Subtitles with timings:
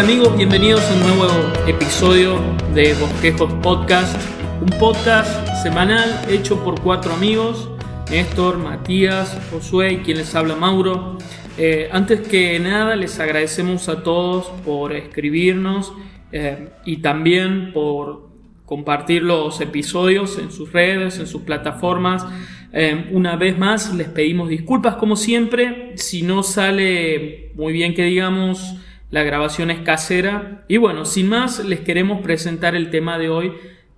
[0.00, 1.26] Amigos, bienvenidos a un nuevo
[1.66, 2.40] episodio
[2.72, 4.16] de Bosquejos Podcast,
[4.62, 7.68] un podcast semanal hecho por cuatro amigos,
[8.10, 11.18] Néstor, Matías, Josué y quien les habla Mauro.
[11.58, 15.92] Eh, antes que nada les agradecemos a todos por escribirnos
[16.32, 18.30] eh, y también por
[18.64, 22.24] compartir los episodios en sus redes, en sus plataformas.
[22.72, 28.04] Eh, una vez más les pedimos disculpas como siempre si no sale muy bien que
[28.04, 28.76] digamos
[29.10, 30.64] la grabación es casera.
[30.68, 33.52] Y bueno, sin más, les queremos presentar el tema de hoy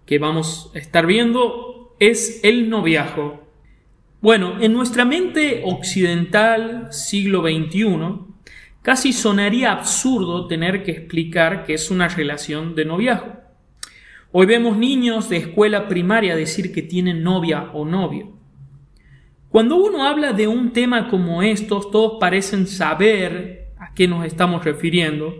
[0.06, 1.94] que vamos a estar viendo.
[2.00, 3.42] Es el noviazgo.
[4.20, 7.86] Bueno, en nuestra mente occidental, siglo XXI,
[8.80, 13.34] casi sonaría absurdo tener que explicar qué es una relación de noviazgo.
[14.30, 18.32] Hoy vemos niños de escuela primaria decir que tienen novia o novio.
[19.50, 24.64] Cuando uno habla de un tema como estos, todos parecen saber a qué nos estamos
[24.64, 25.34] refiriendo,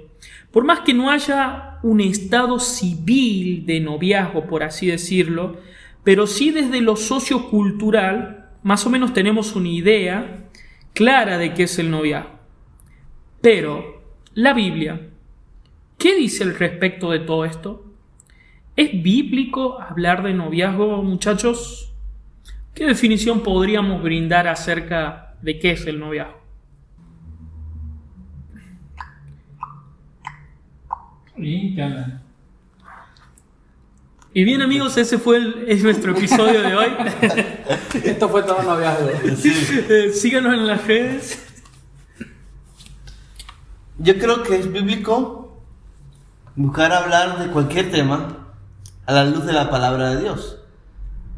[0.50, 5.60] por más que no haya un estado civil de noviazgo, por así decirlo,
[6.02, 10.48] pero sí desde lo sociocultural, más o menos tenemos una idea
[10.92, 12.32] clara de qué es el noviazgo.
[13.40, 14.02] Pero,
[14.34, 15.08] la Biblia,
[15.96, 17.86] ¿qué dice al respecto de todo esto?
[18.74, 21.94] ¿Es bíblico hablar de noviazgo, muchachos?
[22.74, 26.41] ¿Qué definición podríamos brindar acerca de qué es el noviazgo?
[31.36, 31.76] ¿Y
[34.34, 36.88] Y bien amigos, ese fue el, nuestro episodio de hoy.
[38.04, 39.08] Esto fue todo noviazgo.
[39.08, 41.42] Eh, síganos en las redes.
[43.98, 45.62] Yo creo que es bíblico
[46.54, 48.54] buscar hablar de cualquier tema
[49.06, 50.58] a la luz de la palabra de Dios.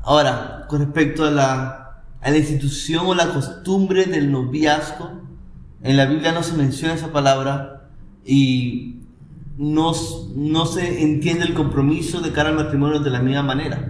[0.02, 5.22] Ahora, con respecto a la, a la institución o la costumbre del noviazgo,
[5.82, 7.90] en la Biblia no se menciona esa palabra
[8.24, 9.03] y
[9.56, 9.92] no,
[10.34, 13.88] no se entiende el compromiso de cara al matrimonio de la misma manera.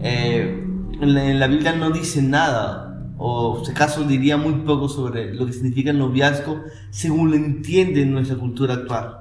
[0.00, 0.64] Eh,
[1.00, 5.52] en, la, Biblia no dice nada, o si acaso diría muy poco sobre lo que
[5.52, 9.18] significa el noviazgo según lo entiende en nuestra cultura actual.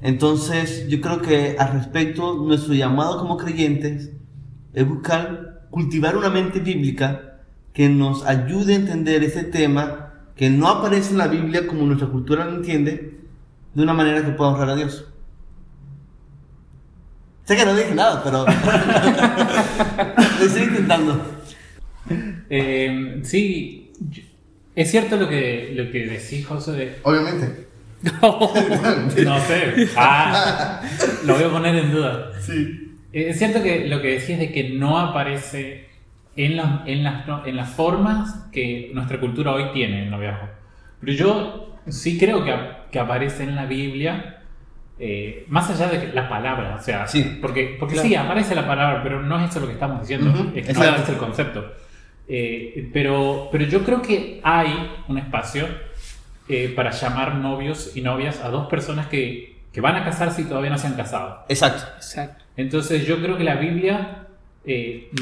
[0.00, 4.10] Entonces, yo creo que al respecto, nuestro llamado como creyentes
[4.72, 7.40] es buscar cultivar una mente bíblica
[7.72, 12.08] que nos ayude a entender ese tema que no aparece en la Biblia como nuestra
[12.08, 13.17] cultura lo entiende,
[13.74, 15.04] de una manera que pueda honrar a Dios.
[17.44, 18.44] Sé que no dije nada, pero
[20.38, 21.20] lo estoy intentando.
[22.50, 23.92] Eh, sí,
[24.74, 26.96] es cierto lo que, lo que decís, José.
[27.02, 27.66] Obviamente.
[28.22, 29.88] no sé.
[29.96, 30.82] Ah,
[31.24, 32.32] lo voy a poner en duda.
[32.40, 32.96] Sí.
[33.12, 35.88] Es cierto que lo que decís de que no aparece
[36.36, 40.48] en, las, en, las, en las formas que nuestra cultura hoy tiene el noviazgo.
[41.00, 42.54] Pero yo sí creo que,
[42.90, 44.38] que aparece en la Biblia
[45.00, 49.00] eh, más allá de la palabra, o sea, sí, porque, porque sí, aparece la palabra,
[49.00, 51.72] pero no es eso lo que estamos diciendo, es, es, el concepto.
[52.26, 55.66] Eh, pero, pero yo creo que hay un espacio
[56.48, 60.44] eh, para llamar novios y novias a dos personas que, que, van a casarse y
[60.46, 61.44] todavía no se han casado.
[61.48, 61.84] Exacto.
[61.96, 62.44] Exacto.
[62.56, 64.26] Entonces yo creo que la Biblia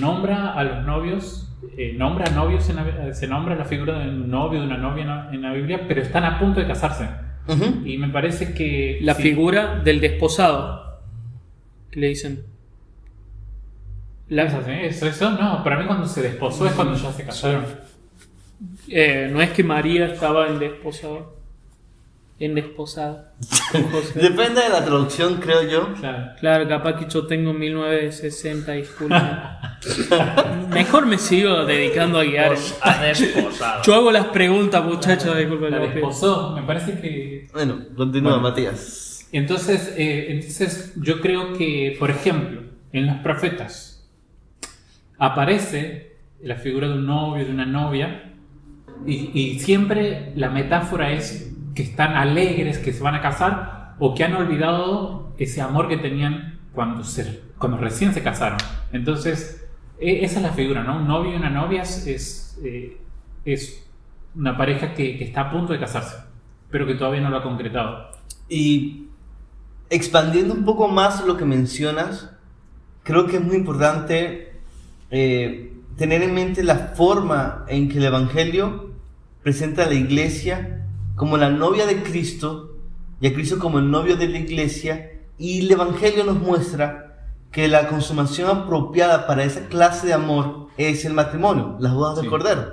[0.01, 1.57] nombra a los novios,
[1.95, 2.65] nombra a novios,
[3.13, 6.25] se nombra la figura de un novio, de una novia en la Biblia, pero están
[6.25, 7.09] a punto de casarse.
[7.85, 8.99] Y me parece que...
[9.03, 11.01] La figura del desposado,
[11.91, 12.45] que le dicen.
[14.29, 14.45] La...
[14.83, 15.31] ¿Eso, eso?
[15.31, 17.65] No, para mí cuando se desposó es cuando ya se casaron.
[18.89, 21.36] Eh, no es que María estaba en desposado
[22.39, 23.33] en desposada.
[24.15, 25.95] Depende de la traducción, creo yo.
[26.39, 29.23] Claro, capaz que yo tengo 1960, disculpen.
[30.71, 32.55] Mejor me sigo dedicando a guiar.
[32.83, 33.83] A desposado.
[33.85, 35.37] Yo hago las preguntas, muchachos.
[35.37, 35.71] Disculpen.
[35.71, 37.49] La desposó, me parece que.
[37.53, 39.27] Bueno, continúa, Matías.
[39.33, 42.63] Entonces, eh, entonces, yo creo que, por ejemplo,
[42.93, 44.09] en los profetas
[45.19, 48.35] aparece la figura de un novio, de una novia,
[49.07, 54.15] y, y siempre la metáfora es que están alegres, que se van a casar, o
[54.15, 58.59] que han olvidado ese amor que tenían cuando, se, cuando recién se casaron.
[58.93, 59.69] Entonces,
[60.01, 60.97] e, esa es la figura, ¿no?
[60.97, 62.97] Un novio y una novia es, eh,
[63.45, 63.87] es
[64.35, 66.17] una pareja que, que, está a punto de casarse,
[66.71, 68.11] pero que todavía no lo ha concretado.
[68.49, 69.09] Y
[69.91, 72.31] expandiendo un poco más lo que mencionas,
[73.03, 74.61] creo que es muy importante
[75.11, 78.93] eh, tener en mente la forma en que el Evangelio
[79.43, 80.86] presenta a la iglesia
[81.17, 82.77] como la novia de Cristo
[83.21, 87.07] y a Cristo como el novio de la iglesia y el Evangelio nos muestra
[87.51, 92.29] que la consumación apropiada para esa clase de amor es el matrimonio, las bodas del
[92.29, 92.67] Cordero.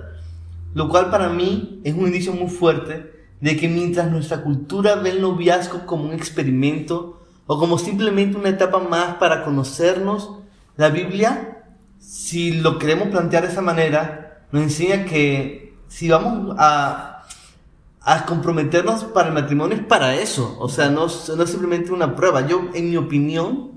[0.74, 5.12] Lo cual para mí es un indicio muy fuerte de que mientras nuestra cultura ve
[5.12, 10.31] el noviazgo como un experimento o como simplemente una etapa más para conocernos,
[10.75, 11.63] la Biblia,
[12.00, 17.12] si lo queremos plantear de esa manera, nos enseña que si vamos a,
[18.05, 22.15] a comprometernos para el matrimonio es para eso, o sea, no, no es simplemente una
[22.15, 22.45] prueba.
[22.45, 23.71] Yo, en mi opinión,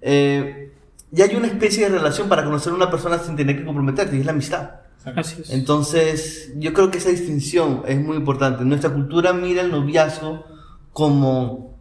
[0.00, 0.72] eh,
[1.10, 4.16] ya hay una especie de relación para conocer a una persona sin tener que comprometerte,
[4.16, 4.70] y es la amistad.
[5.16, 5.50] Así es.
[5.50, 8.64] Entonces, yo creo que esa distinción es muy importante.
[8.64, 10.44] Nuestra cultura mira el noviazgo
[10.92, 11.74] como,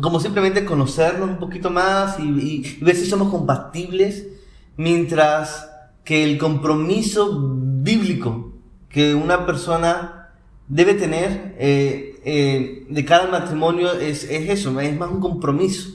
[0.00, 4.26] como simplemente conocernos un poquito más y, y- y ver si somos compatibles,
[4.76, 5.70] mientras
[6.04, 7.38] que el compromiso
[7.82, 8.52] bíblico
[8.88, 10.19] que una persona
[10.70, 15.90] debe tener eh, eh, de cara al matrimonio es, es eso, es más un compromiso.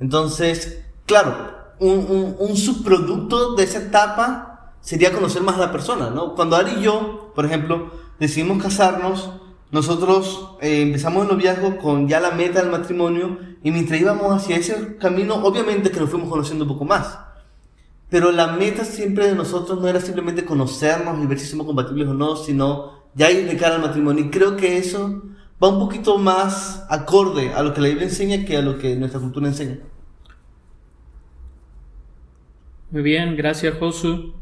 [0.00, 1.34] Entonces, claro,
[1.78, 6.34] un, un, un subproducto de esa etapa sería conocer más a la persona, ¿no?
[6.34, 9.30] Cuando Ari y yo, por ejemplo, decidimos casarnos,
[9.70, 14.56] nosotros eh, empezamos el noviazgo con ya la meta del matrimonio y mientras íbamos hacia
[14.56, 17.18] ese camino, obviamente que nos fuimos conociendo un poco más.
[18.08, 22.08] Pero la meta siempre de nosotros no era simplemente conocernos y ver si somos compatibles
[22.08, 24.26] o no, sino ya ir de cara al matrimonio.
[24.26, 25.22] Y creo que eso
[25.62, 28.94] va un poquito más acorde a lo que la Biblia enseña que a lo que
[28.94, 29.78] nuestra cultura enseña.
[32.90, 34.34] Muy bien, gracias Josu.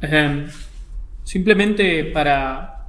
[0.00, 0.46] Ejem,
[1.24, 2.86] simplemente para,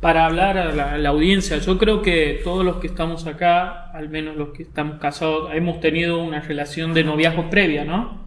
[0.00, 3.90] para hablar a la, a la audiencia, yo creo que todos los que estamos acá,
[3.90, 8.22] al menos los que estamos casados, hemos tenido una relación de noviazgo previa, ¿no?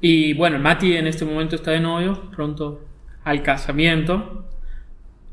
[0.00, 2.82] Y bueno, Mati en este momento está de novio, pronto
[3.26, 4.44] al casamiento.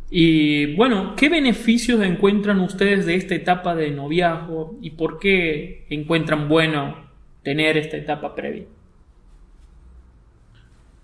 [0.10, 6.50] Y bueno, ¿qué beneficios encuentran ustedes de esta etapa de noviazgo y por qué encuentran
[6.50, 6.96] bueno
[7.44, 8.66] tener esta etapa previa?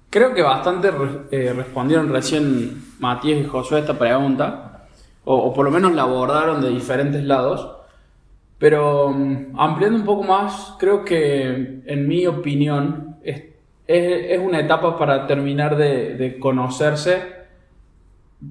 [0.09, 0.89] Creo que bastante
[1.29, 4.87] eh, respondieron recién Matías y Josué a esta pregunta,
[5.25, 7.69] o, o por lo menos la abordaron de diferentes lados.
[8.57, 13.08] Pero mm, ampliando un poco más, creo que en mi opinión
[13.95, 17.39] es, es- una etapa para terminar de, de conocerse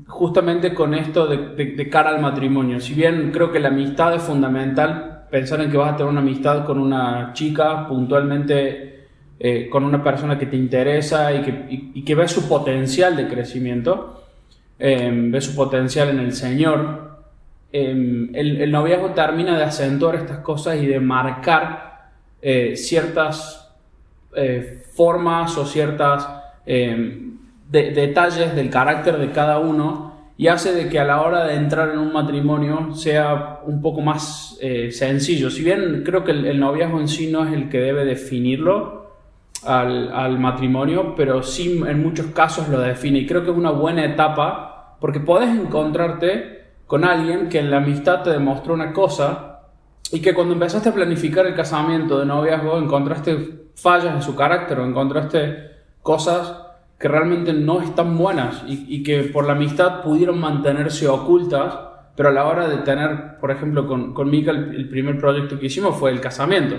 [0.07, 2.81] justamente con esto de, de- cara al matrimonio.
[2.81, 6.21] Si bien creo que la amistad es fundamental, pensar en que vas a tener una
[6.21, 9.07] amistad con una chica puntualmente,
[9.39, 13.29] eh, con una persona que te interesa y que, y- que ve su potencial de
[13.29, 14.25] crecimiento,
[14.79, 17.09] eh, ve su potencial en el Señor.
[17.73, 23.71] El, el noviazgo termina de acentuar estas cosas y de marcar eh, ciertas
[24.35, 26.29] eh, formas o ciertas
[26.67, 27.23] eh,
[27.71, 31.55] de- detalles del carácter de cada uno y hace de que a la hora de
[31.55, 35.51] entrar en un matrimonio sea un poco más eh, sencillo.
[35.51, 39.13] Si bien creo que el, el noviazgo en sí no es el que debe definirlo
[39.65, 43.71] al, al matrimonio, pero sí en muchos casos lo define y creo que es una
[43.73, 49.48] buena etapa porque podés encontrarte con alguien que en la amistad te demostró una cosa
[50.13, 54.81] y que cuando empezaste a planificar el casamiento de noviazgo encontraste fallas en su carácter
[54.81, 55.71] o encontraste
[56.03, 56.63] cosas
[56.99, 61.79] que realmente no están buenas y, y que por la amistad pudieron mantenerse ocultas,
[62.17, 65.59] pero a la hora de tener, por ejemplo, con, con Mika el, el primer proyecto
[65.61, 66.75] que hicimos fue el casamiento.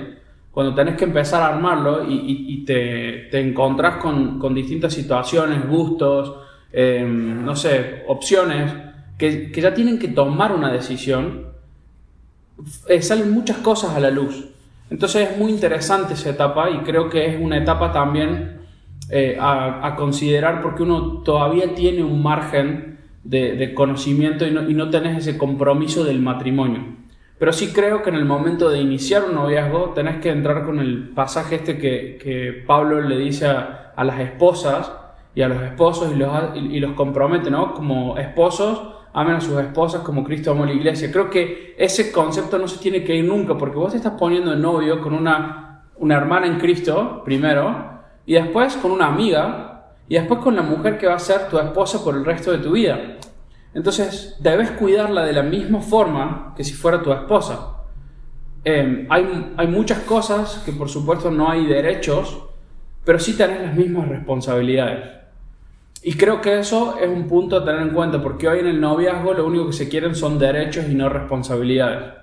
[0.52, 4.92] Cuando tenés que empezar a armarlo y, y- y te, te encontrás con, con distintas
[4.94, 6.36] situaciones, gustos,
[6.74, 8.74] eh, no sé, opciones,
[9.18, 11.46] que, que ya tienen que tomar una decisión,
[12.88, 14.48] eh, salen muchas cosas a la luz.
[14.90, 18.60] Entonces es muy interesante esa etapa y creo que es una etapa también
[19.10, 24.90] eh, a, considerar porque uno todavía tiene un margen de, conocimiento y no, y no
[24.90, 26.98] tenés ese compromiso del matrimonio.
[27.38, 30.80] Pero sí creo que en el momento de iniciar un noviazgo tenés que entrar con
[30.80, 34.92] el pasaje este que, que Pablo le dice a, a las esposas
[35.36, 37.74] y a los esposos y los, y los compromete, ¿no?
[37.74, 41.12] Como esposos, amen a sus esposas como Cristo amó a la iglesia.
[41.12, 44.54] Creo que ese concepto no se tiene que ir nunca porque vos te estás poniendo
[44.54, 50.16] en novio con una, una hermana en Cristo, primero, y después con una amiga, y
[50.16, 52.72] después con la mujer que va a ser tu esposa por el resto de tu
[52.72, 53.18] vida.
[53.74, 57.76] Entonces, debes cuidarla de la misma forma que si fuera tu esposa.
[58.66, 62.44] Eh, hay, hay muchas cosas que por supuesto no hay derechos,
[63.06, 65.19] pero sí tenés las mismas responsabilidades.
[66.02, 68.80] Y creo que eso es un punto a tener en cuenta, porque hoy en el
[68.80, 72.14] noviazgo lo único que se quieren son derechos y no responsabilidades.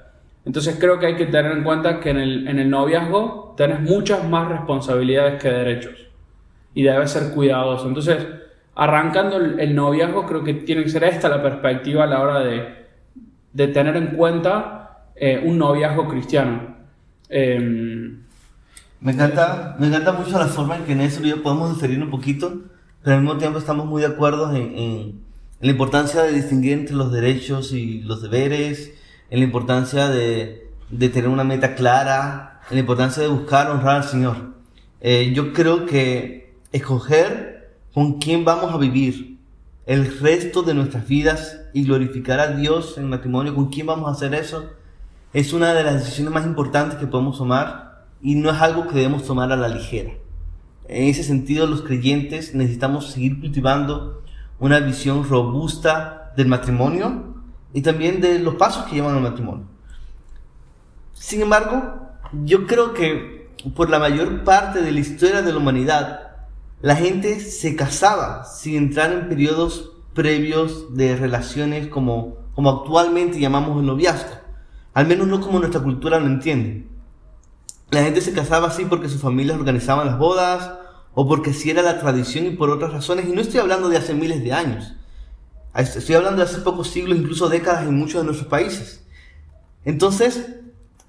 [0.46, 3.80] Entonces creo que hay que tener en cuenta que en el, en el noviazgo tenés
[3.80, 5.94] muchas más responsabilidades que derechos.
[6.74, 7.88] Y debes ser cuidadoso.
[7.88, 8.26] Entonces,
[8.74, 12.40] arrancando el, el noviazgo, creo que tiene que ser esta la perspectiva a la hora
[12.40, 12.86] de,
[13.52, 16.76] de tener en cuenta eh, un noviazgo cristiano.
[17.28, 18.24] Em,
[19.00, 22.02] Me encanta, me encanta mucho la forma en que en eso y yo podemos diferir
[22.02, 22.62] un poquito,
[23.06, 25.20] pero al mismo tiempo estamos muy de acuerdo en, en,
[25.60, 28.94] la importancia de distinguir entre los derechos y los deberes,
[29.30, 33.98] en la importancia de, de tener una meta clara, en la importancia de buscar honrar
[33.98, 34.54] al Señor.
[35.00, 39.38] Eh, yo creo que escoger con quién vamos a vivir
[39.86, 44.14] el resto de nuestras vidas y glorificar a Dios en matrimonio, con quién vamos a
[44.14, 44.68] hacer eso,
[45.32, 48.96] es una de las decisiones más importantes que podemos tomar y no es algo que
[48.96, 50.10] debemos tomar a la ligera.
[50.88, 54.22] En ese sentido, los creyentes necesitamos seguir cultivando
[54.58, 57.34] una visión robusta del matrimonio
[57.72, 59.66] y también de los pasos que llevan al matrimonio.
[61.12, 62.10] Sin embargo,
[62.44, 66.20] yo creo que por la mayor parte de la historia de la humanidad,
[66.82, 73.80] la gente se casaba sin entrar en periodos previos de relaciones como, como actualmente llamamos
[73.80, 74.36] el noviazgo.
[74.94, 76.86] Al menos no como nuestra cultura lo entiende.
[77.90, 80.72] La gente se casaba así porque sus familias organizaban las bodas,
[81.14, 83.96] o porque si era la tradición y por otras razones, y no estoy hablando de
[83.96, 84.94] hace miles de años,
[85.74, 89.06] estoy hablando de hace pocos siglos, incluso décadas en muchos de nuestros países.
[89.84, 90.56] Entonces,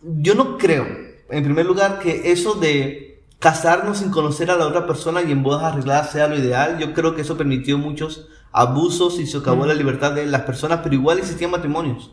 [0.01, 0.85] yo no creo,
[1.29, 5.43] en primer lugar, que eso de casarnos sin conocer a la otra persona y en
[5.43, 6.79] bodas arregladas sea lo ideal.
[6.79, 10.95] Yo creo que eso permitió muchos abusos y socavó la libertad de las personas, pero
[10.95, 12.11] igual existían matrimonios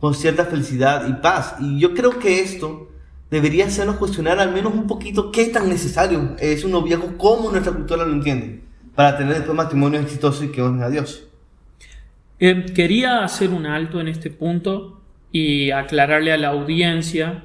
[0.00, 1.56] con cierta felicidad y paz.
[1.60, 2.88] Y yo creo que esto
[3.30, 6.36] debería hacernos cuestionar al menos un poquito qué tan necesario.
[6.38, 8.60] Es un noviazgo, como nuestra cultura lo entiende,
[8.94, 11.26] para tener después matrimonios exitosos y que honren a Dios.
[12.40, 15.00] Eh, quería hacer un alto en este punto
[15.32, 17.44] y aclararle a la audiencia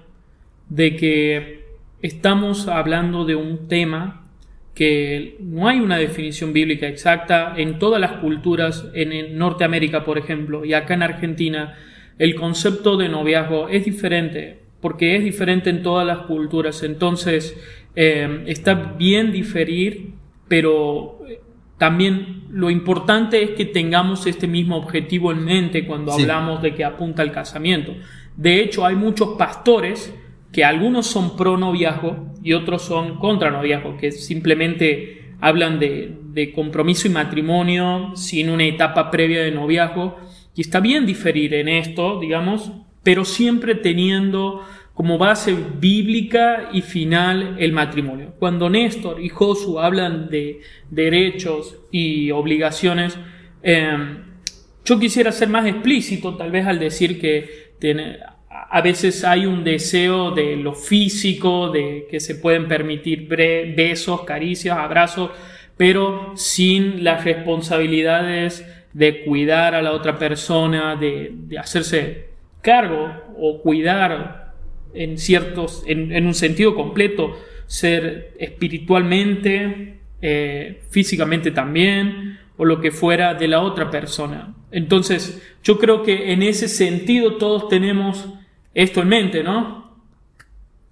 [0.69, 1.65] de que
[2.01, 4.27] estamos hablando de un tema
[4.75, 10.63] que no hay una definición bíblica exacta en todas las culturas, en Norteamérica por ejemplo,
[10.63, 11.75] y acá en Argentina,
[12.17, 16.83] el concepto de noviazgo es diferente porque es diferente en todas las culturas.
[16.83, 17.57] Entonces,
[17.95, 20.13] eh, está bien diferir,
[20.47, 21.41] pero eh,
[21.77, 26.83] también lo importante es que tengamos este mismo objetivo en mente cuando hablamos de que
[26.83, 27.95] apunta al casamiento.
[28.35, 30.13] De hecho, hay muchos pastores
[30.51, 36.51] que algunos son pro noviazgo y otros son contra noviazgo, que simplemente hablan de, de
[36.51, 40.17] compromiso y matrimonio sin una etapa previa de noviazgo.
[40.55, 42.71] Y está bien diferir en esto, digamos,
[43.03, 44.65] pero siempre teniendo
[44.99, 48.33] como base bíblica y final el matrimonio.
[48.37, 53.17] Cuando Néstor y Josu hablan de derechos y obligaciones,
[53.63, 54.17] em,
[54.83, 57.69] yo quisiera ser más explícito tal vez al decir que
[58.51, 64.77] a veces hay un deseo de lo físico, de que se pueden permitir besos, caricias,
[64.77, 65.31] abrazos,
[65.77, 72.28] pero sin las responsabilidades de cuidar a la otra persona, de, de hacerse
[72.61, 74.53] cargo o cuidar
[74.93, 77.37] en ciertos, en, un sentido completo,
[77.67, 84.53] ser espiritualmente, eh, físicamente también, o lo que fuera de la otra persona.
[84.71, 88.27] Entonces, yo creo que en ese sentido todos tenemos
[88.73, 89.97] esto en mente, ¿no?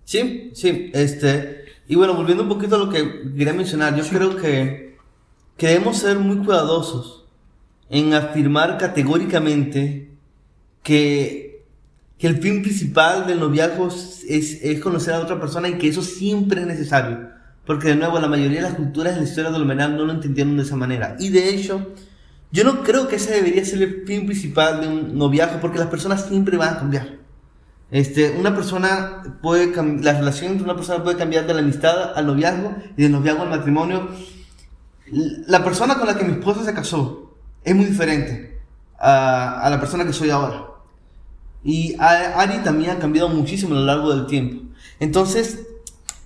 [0.03, 4.37] Sí, sí, este, y bueno, volviendo un poquito a lo que quería mencionar, yo creo
[4.37, 4.95] que,
[5.57, 7.25] que debemos ser muy cuidadosos
[7.89, 10.09] en afirmar categóricamente
[10.83, 11.46] que,
[12.17, 16.01] que el fin principal del noviazgo es, es, conocer a otra persona y que eso
[16.01, 17.29] siempre es necesario.
[17.65, 20.11] Porque de nuevo, la mayoría de las culturas en la historia de lo no lo
[20.11, 21.15] entendieron de esa manera.
[21.19, 21.93] Y de hecho,
[22.51, 25.87] yo no creo que ese debería ser el fin principal de un noviazgo porque las
[25.87, 27.17] personas siempre van a cambiar.
[27.91, 32.25] Este, una persona puede la relación entre una persona puede cambiar de la amistad al
[32.25, 34.09] noviazgo y del noviazgo al matrimonio.
[35.11, 38.59] La persona con la que mi esposa se casó es muy diferente
[38.97, 40.66] a, a la persona que soy ahora.
[41.63, 44.63] Y Ari también ha cambiado muchísimo a lo largo del tiempo.
[44.99, 45.67] Entonces,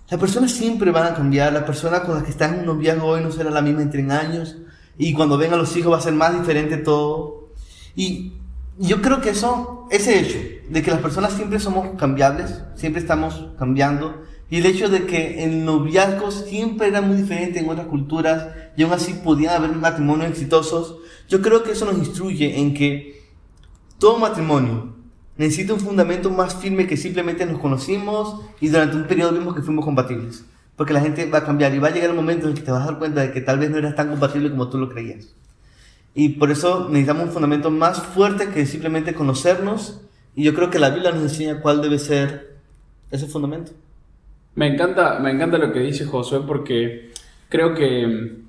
[0.09, 1.53] las personas siempre van a cambiar.
[1.53, 4.09] La persona con la que estás en un noviazgo hoy no será la misma entre
[4.11, 4.57] años.
[4.97, 7.49] Y cuando vengan los hijos va a ser más diferente todo.
[7.95, 8.33] Y
[8.77, 10.37] yo creo que eso, ese hecho
[10.69, 15.43] de que las personas siempre somos cambiables, siempre estamos cambiando, y el hecho de que
[15.43, 20.29] el noviazgo siempre era muy diferente en otras culturas y aún así podían haber matrimonios
[20.29, 20.97] exitosos,
[21.29, 23.21] yo creo que eso nos instruye en que
[23.97, 24.95] todo matrimonio
[25.41, 29.63] necesita un fundamento más firme que simplemente nos conocimos y durante un periodo vimos que
[29.63, 30.45] fuimos compatibles.
[30.75, 32.69] Porque la gente va a cambiar y va a llegar el momento en que te
[32.69, 34.87] vas a dar cuenta de que tal vez no eras tan compatible como tú lo
[34.87, 35.33] creías.
[36.13, 40.01] Y por eso necesitamos un fundamento más fuerte que simplemente conocernos.
[40.35, 42.57] Y yo creo que la Biblia nos enseña cuál debe ser
[43.09, 43.71] ese fundamento.
[44.53, 47.09] Me encanta, me encanta lo que dice Josué porque
[47.49, 48.43] creo que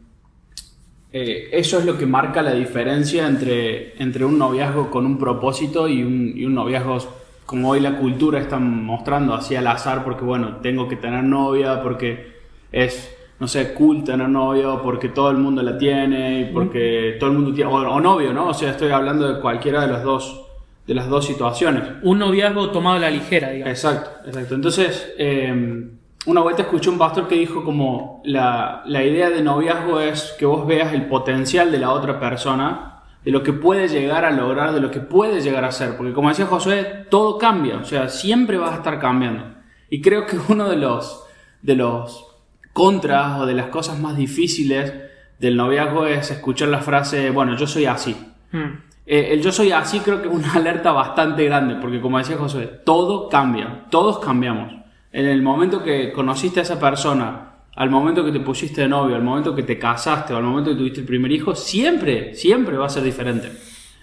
[1.12, 5.88] eh, eso es lo que marca la diferencia entre, entre un noviazgo con un propósito
[5.88, 6.98] y un, y un noviazgo
[7.44, 11.82] como hoy la cultura está mostrando así al azar porque bueno, tengo que tener novia,
[11.82, 12.32] porque
[12.72, 17.30] es no sé, cool tener novio porque todo el mundo la tiene y porque todo
[17.30, 18.50] el mundo tiene, o, o novio, ¿no?
[18.50, 20.46] O sea, estoy hablando de cualquiera de las dos,
[20.86, 21.82] de las dos situaciones.
[22.04, 23.76] Un noviazgo tomado a la ligera, digamos.
[23.76, 24.54] Exacto, exacto.
[24.54, 25.90] Entonces, eh,
[26.26, 30.46] una vuelta escuché un pastor que dijo como la, la idea de noviazgo es que
[30.46, 34.72] vos veas el potencial de la otra persona, de lo que puede llegar a lograr,
[34.72, 35.96] de lo que puede llegar a ser.
[35.96, 39.44] Porque como decía Josué, todo cambia, o sea, siempre vas a estar cambiando.
[39.90, 41.24] Y creo que uno de los,
[41.60, 42.26] de los
[42.72, 44.92] contras o de las cosas más difíciles
[45.38, 48.16] del noviazgo es escuchar la frase, bueno, yo soy así.
[48.52, 48.92] Mm.
[49.04, 52.36] Eh, el yo soy así creo que es una alerta bastante grande, porque como decía
[52.36, 54.81] Josué, todo cambia, todos cambiamos.
[55.12, 59.14] En el momento que conociste a esa persona, al momento que te pusiste de novio,
[59.14, 62.78] al momento que te casaste o al momento que tuviste el primer hijo, siempre, siempre
[62.78, 63.52] va a ser diferente.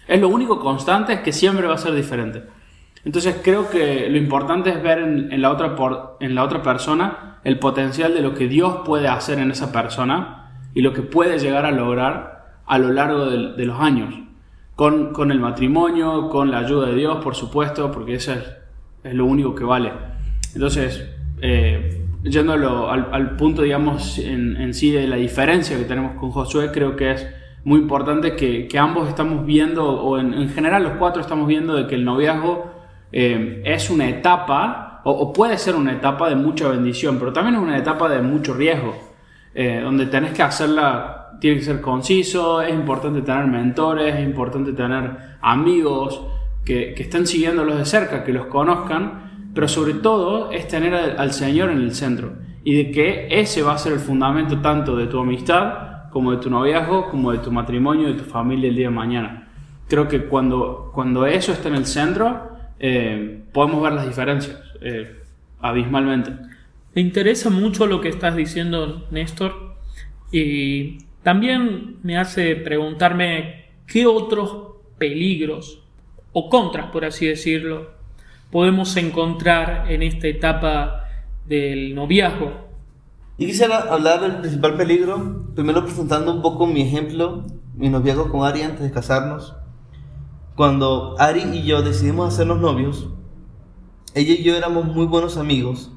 [0.08, 2.44] Es lo único constante, es que siempre va a ser diferente.
[3.06, 5.76] Entonces creo que lo importante es ver en, la, otra
[6.20, 10.52] en la otra persona el potencial de lo que Dios puede hacer en esa persona
[10.76, 14.14] y lo que puede llegar a lograr a lo largo de, los años.
[14.76, 18.44] Con, con el matrimonio, con la ayuda de Dios, por supuesto, porque eso es,
[19.04, 20.09] es lo único que vale.
[20.54, 21.08] Entonces,
[21.42, 26.72] eh, yendo al, al punto, digamos, en, sí de la diferencia que tenemos con Josué,
[26.72, 27.28] creo que es
[27.64, 31.88] muy importante que, ambos estamos viendo, o en, en general los cuatro estamos viendo de
[31.88, 32.72] que el noviazgo
[33.12, 37.56] eh, es una etapa, o, o puede ser una etapa de mucha bendición, pero también
[37.56, 38.96] es una etapa de mucho riesgo,
[39.54, 44.74] eh, donde tenés que hacerla, tiene que ser conciso, es importante tener mentores, es importante
[44.74, 46.22] tener amigos
[46.66, 51.34] que, que estén siguiéndolos de cerca, que los conozcan, pero sobre todo es tener al,
[51.34, 55.08] Señor en el centro y de que ese va a ser el fundamento tanto de
[55.08, 58.88] tu amistad como de tu noviazgo, como de tu matrimonio, de tu familia el día
[58.88, 59.48] de mañana.
[59.88, 65.20] Creo que cuando, cuando eso está en el centro, eh, podemos ver las diferencias eh,
[65.60, 66.32] abismalmente.
[66.96, 69.76] Me interesa mucho lo que estás diciendo, Néstor,
[70.32, 75.84] y también me hace preguntarme qué otros peligros
[76.34, 77.99] o contras, por así decirlo,
[78.52, 81.06] podemos encontrar en esta etapa
[81.48, 82.70] del noviazgo.
[83.38, 88.46] Y quisiera hablar del principal peligro, primero presentando un poco mi ejemplo, mi noviazgo con
[88.46, 89.56] Ari antes de casarnos.
[90.56, 93.08] Cuando Ari y yo decidimos hacernos novios,
[94.14, 95.92] ella y yo éramos muy buenos amigos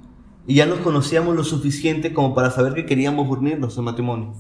[0.47, 4.35] y ya nos conocíamos lo suficiente como para saber que queríamos unirnos en matrimonio.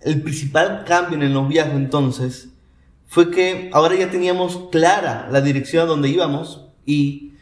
[0.00, 2.52] El principal cambio en el noviazgo entonces
[3.06, 7.32] fue que ahora ya teníamos clara la dirección a donde íbamos y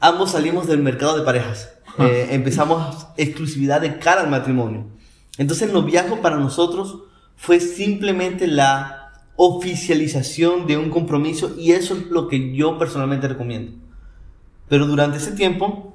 [0.00, 1.70] ambos salimos del mercado de parejas.
[1.98, 4.86] Eh, empezamos exclusividad de cara al matrimonio.
[5.38, 7.00] Entonces el noviazgo para nosotros
[7.36, 13.72] fue simplemente la oficialización de un compromiso y eso es lo que yo personalmente recomiendo.
[14.68, 15.94] Pero durante ese tiempo,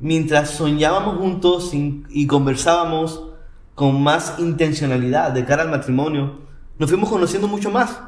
[0.00, 3.28] mientras soñábamos juntos y, y conversábamos
[3.74, 6.40] con más intencionalidad de cara al matrimonio,
[6.78, 8.00] nos fuimos conociendo mucho más.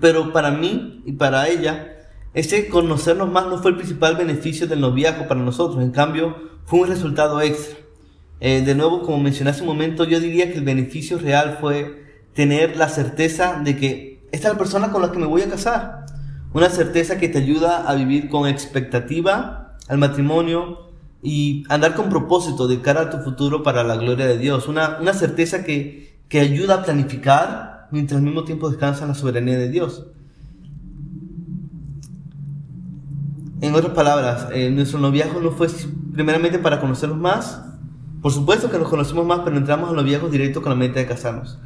[0.00, 1.95] Pero para mí y para ella,
[2.36, 6.80] ese conocernos más no fue el principal beneficio del noviazgo para nosotros, en cambio fue
[6.80, 7.78] un resultado extra.
[8.40, 12.04] Eh, de nuevo, como mencioné hace un momento, yo diría que el beneficio real fue
[12.34, 15.48] tener la certeza de que esta es la persona con la que me voy a
[15.48, 16.04] casar.
[16.52, 20.90] Una certeza que te ayuda a vivir con expectativa al matrimonio
[21.22, 24.68] y andar con propósito de cara a tu futuro para la gloria de Dios.
[24.68, 29.14] Una, una certeza que, que ayuda a planificar mientras al mismo tiempo descansa en la
[29.14, 30.08] soberanía de Dios.
[33.60, 35.68] En otras palabras, eh, nuestro noviazgo no fue
[36.12, 37.62] primeramente para conocernos más.
[38.20, 41.06] Por supuesto que nos conocemos más, pero entramos al noviazgo directo con la meta de
[41.06, 41.58] casarnos.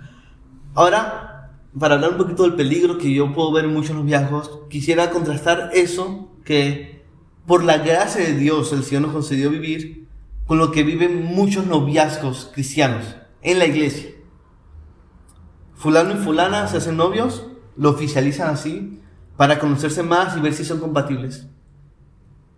[0.74, 5.10] Ahora, para hablar un poquito del peligro que yo puedo ver en muchos noviazgos, quisiera
[5.10, 7.04] contrastar eso que
[7.46, 10.08] por la gracia de Dios el Señor nos concedió vivir
[10.46, 14.10] con lo que viven muchos noviazgos cristianos en la iglesia.
[15.74, 19.00] Fulano y fulana se hacen novios, lo oficializan así
[19.36, 21.48] para conocerse más y ver si son compatibles.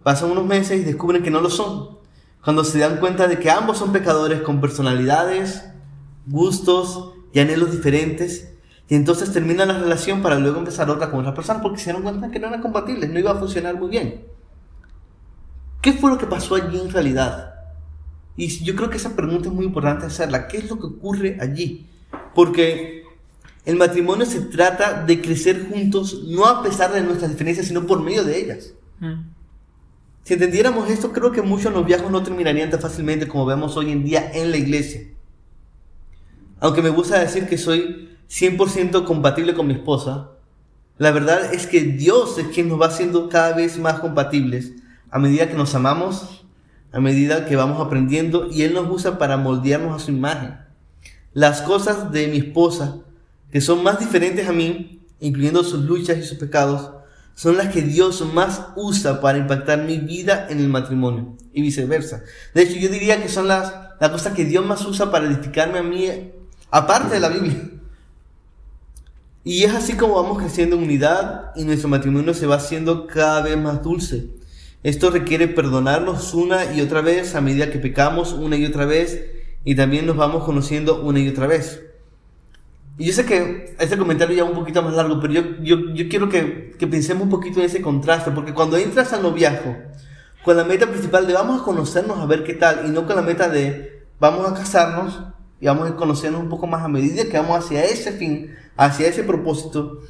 [0.03, 1.99] Pasan unos meses y descubren que no lo son.
[2.43, 5.65] Cuando se dan cuenta de que ambos son pecadores con personalidades,
[6.27, 8.53] gustos y anhelos diferentes.
[8.89, 12.03] Y entonces terminan la relación para luego empezar otra con otra persona porque se dieron
[12.03, 14.27] cuenta que no eran compatibles, no iba a funcionar muy bien.
[15.81, 17.55] ¿Qué fue lo que pasó allí en realidad?
[18.37, 20.49] Y yo creo que esa pregunta es muy importante hacerla.
[20.49, 21.87] ¿Qué es lo que ocurre allí?
[22.35, 23.05] Porque
[23.65, 28.03] el matrimonio se trata de crecer juntos, no a pesar de nuestras diferencias, sino por
[28.03, 28.75] medio de ellas.
[29.01, 29.23] Mm.
[30.25, 34.05] Si entendiéramos esto, creo que muchos noviazgos no terminarían tan fácilmente como vemos hoy en
[34.05, 35.03] día en la iglesia.
[36.61, 40.31] Aunque me gusta decir que soy 100% compatible con mi esposa,
[40.99, 44.73] la verdad es que Dios es quien nos va haciendo cada vez más compatibles
[45.11, 46.47] a medida que nos amamos,
[46.93, 50.57] a medida que vamos aprendiendo y Él nos usa para moldearnos a su imagen.
[51.33, 52.99] Las cosas de mi esposa,
[53.51, 57.02] que son más diferentes a mí, incluyendo sus luchas y sus pecados,
[57.35, 62.23] son las que Dios más usa para impactar mi vida en el matrimonio y viceversa.
[62.55, 65.79] De hecho, yo diría que son las, las cosas que Dios más usa para edificarme
[65.79, 66.09] a mí,
[66.71, 67.71] aparte de la Biblia.
[69.45, 73.43] Y es así como vamos creciendo en unidad y nuestro matrimonio se va haciendo cada
[73.43, 74.29] vez más dulce.
[74.85, 79.21] Esto requiere perdonarnos una y otra vez a medida que pecamos una y otra vez
[79.65, 81.83] y también nos vamos conociendo una y otra vez.
[82.99, 86.09] Y yo sé que este comentario ya un poquito más largo, pero yo, yo, yo
[86.09, 89.77] quiero que, que, pensemos un poquito en ese contraste, porque cuando entras al noviazgo,
[90.45, 93.17] con la meta principal de vamos a conocernos a ver qué tal, y no con
[93.17, 95.23] la meta de vamos a casarnos
[95.61, 99.09] y vamos a conocernos un poco más a medida que vamos hacia ese fin, hacia
[99.09, 100.01] ese propósito,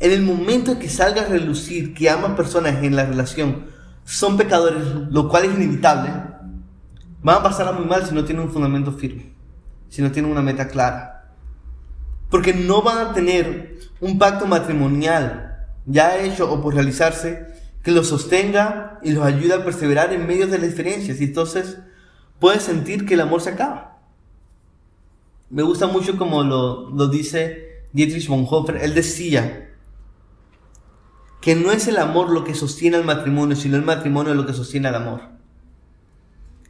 [0.00, 3.66] en el momento en que salga a relucir que ambas personas en la relación
[4.04, 6.10] son pecadores, lo cual es inevitable,
[7.22, 9.32] van a pasar muy mal si no tienen un fundamento firme,
[9.88, 11.11] si no tienen una meta clara.
[12.32, 17.46] Porque no van a tener un pacto matrimonial ya hecho o por realizarse
[17.82, 21.20] que los sostenga y los ayude a perseverar en medio de las diferencias.
[21.20, 21.78] Y entonces
[22.38, 23.98] puedes sentir que el amor se acaba.
[25.50, 28.76] Me gusta mucho como lo, dice Dietrich Bonhoeffer.
[28.76, 29.70] Él decía
[31.42, 34.54] que no es el amor lo que sostiene al matrimonio, sino el matrimonio lo que
[34.54, 35.20] sostiene al amor.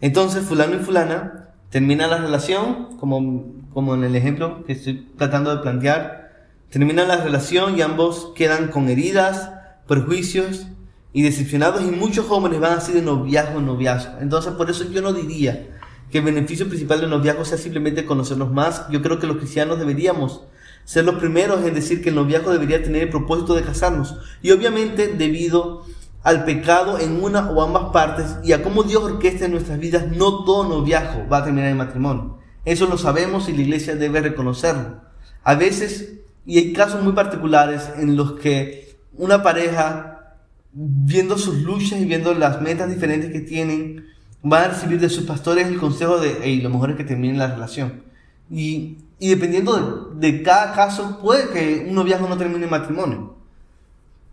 [0.00, 5.54] Entonces fulano y fulana termina la relación, como, como en el ejemplo que estoy tratando
[5.54, 9.50] de plantear, termina la relación y ambos quedan con heridas,
[9.86, 10.66] perjuicios
[11.12, 14.18] y decepcionados y muchos jóvenes van así de noviazgo en noviazgo.
[14.20, 15.68] Entonces por eso yo no diría
[16.10, 18.88] que el beneficio principal del noviazgo sea simplemente conocernos más.
[18.90, 20.42] Yo creo que los cristianos deberíamos
[20.84, 24.16] ser los primeros en decir que el noviazgo debería tener el propósito de casarnos.
[24.42, 25.84] Y obviamente debido
[26.22, 30.06] al pecado en una o ambas partes y a cómo Dios orquesta en nuestras vidas,
[30.08, 32.41] no todo noviazgo va a terminar en matrimonio.
[32.64, 35.00] Eso lo sabemos y la iglesia debe reconocerlo.
[35.44, 36.14] A veces,
[36.46, 40.36] y hay casos muy particulares en los que una pareja,
[40.72, 44.06] viendo sus luchas y viendo las metas diferentes que tienen,
[44.50, 47.38] va a recibir de sus pastores el consejo de, hey, lo mejor es que terminen
[47.38, 48.02] la relación.
[48.50, 53.36] Y, y dependiendo de, cada caso, puede que un noviazgo no termine en matrimonio.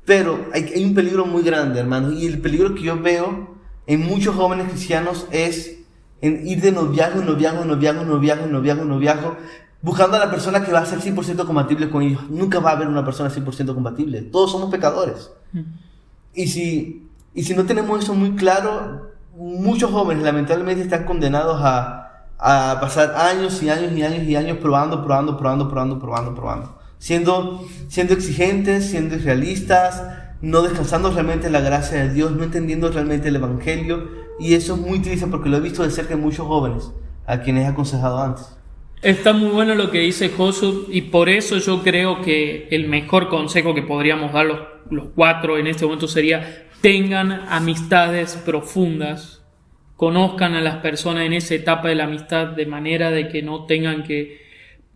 [0.06, 2.12] Pero hay, un peligro muy grande, hermano.
[2.12, 5.79] Y el peligro que yo veo en muchos jóvenes cristianos es
[6.22, 9.38] en ir de noviazgo, noviazgo, noviazgo, noviazgo, noviazgo, noviazgo,
[9.82, 12.30] buscando a la persona que va a ser 100% compatible con ellos.
[12.30, 14.22] Nunca va a haber una persona 100% compatible.
[14.24, 15.32] Todos somos pecadores.
[16.34, 22.26] Y si, y si no tenemos eso muy claro, muchos jóvenes lamentablemente están condenados a,
[22.38, 26.80] a pasar años y años y años y años probando, probando, probando, probando, probando, probando
[27.00, 30.04] siendo, siendo exigentes, siendo realistas,
[30.42, 34.19] no descansando realmente en la gracia de Dios, no entendiendo realmente el Evangelio.
[34.40, 36.92] Y eso es muy triste porque lo he visto de cerca en muchos jóvenes
[37.26, 38.56] a quienes he aconsejado antes.
[39.02, 43.30] Está muy bueno lo que dice Josu y por eso yo creo que el mejor
[43.30, 49.46] consejo que podríamos dar los, los cuatro en este momento sería tengan amistades profundas,
[49.96, 53.66] conozcan a las personas en esa etapa de la amistad de manera de que no
[53.66, 54.42] tengan que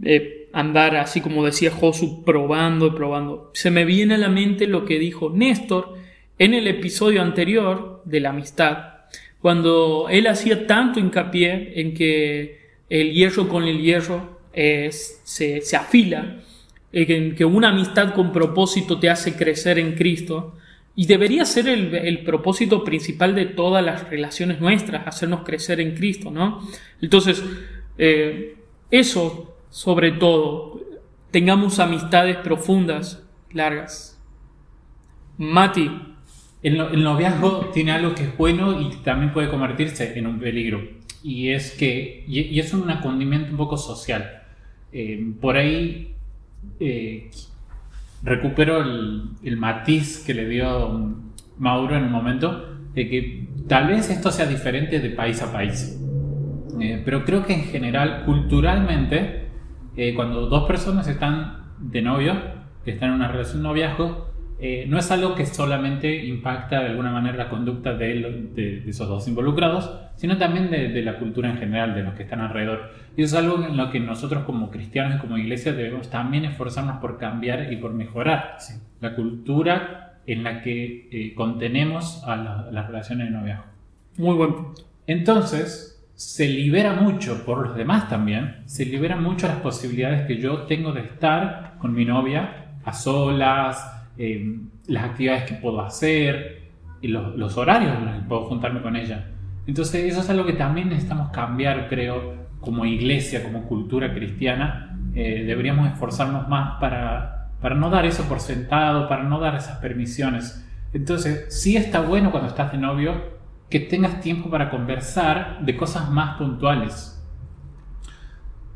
[0.03, 3.51] eh, andar así como decía Josu, probando y probando.
[3.53, 5.95] Se me viene a la mente lo que dijo Néstor
[6.39, 8.92] en el episodio anterior de la amistad,
[9.43, 16.38] cuando él hacía tanto hincapié en que el hierro con el hierro se, afila,
[16.93, 20.56] en que una amistad con propósito te hace crecer en Cristo.
[20.95, 26.32] Y debería ser el, propósito principal de todas las relaciones nuestras, hacernos crecer en Cristo,
[26.32, 26.65] ¿no?
[27.01, 27.43] Entonces,
[27.97, 28.56] eh,
[28.91, 30.79] eso sobre todo,
[31.32, 34.23] tengamos amistades profundas, largas.
[35.38, 36.12] Mati.
[36.63, 40.82] El, noviazgo tiene algo que es bueno y también puede convertirse en un peligro.
[41.21, 44.43] Y es que, y, es un condimento un poco social.
[44.91, 46.15] Eh, por ahí
[46.80, 47.30] eh,
[48.23, 51.15] recupero el, matiz que le dio
[51.58, 55.99] Mauro en un momento de que tal vez esto sea diferente de país a país.
[56.80, 59.47] Eh, pero creo que en general, culturalmente,
[59.95, 62.36] eh, cuando dos personas están de novio,
[62.84, 64.32] que están en una relación noviazgo,
[64.65, 69.10] eh, no es algo que solamente impacta de alguna manera la conducta de, de, esos
[69.10, 72.93] dos involucrados, sino también de, la cultura en general, de los que están alrededor.
[73.17, 76.45] Y eso es algo en lo que nosotros como cristianos y como iglesia debemos también
[76.45, 78.56] esforzarnos por cambiar y por mejorar
[79.02, 82.38] la cultura en la que eh, contenemos a
[82.71, 83.65] las relaciones de noviazgo.
[84.17, 84.82] Muy buen punto.
[85.08, 90.60] Entonces, se libera mucho por los demás también, se libera mucho las posibilidades que yo
[90.62, 96.63] tengo de estar con mi novia a solas, eh, las actividades que puedo hacer,
[97.02, 99.28] y los, horarios en los que puedo juntarme con ella.
[99.67, 104.97] Entonces eso es algo que también necesitamos cambiar, creo, como iglesia, como cultura cristiana.
[105.13, 109.80] Eh, deberíamos esforzarnos más para, para no dar eso por sentado, para no dar esas
[109.80, 110.65] permisiones.
[110.93, 113.34] Entonces, sí está bueno cuando estás de novio
[113.69, 117.21] que tengas tiempo para conversar de cosas más puntuales.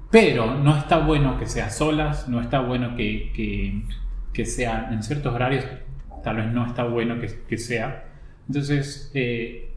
[0.09, 3.83] Pero no está bueno que sea solas, no está bueno que,
[4.37, 5.65] que sea en ciertos horarios,
[6.23, 8.05] tal vez no está bueno que, que sea.
[8.47, 9.71] Entonces, eh,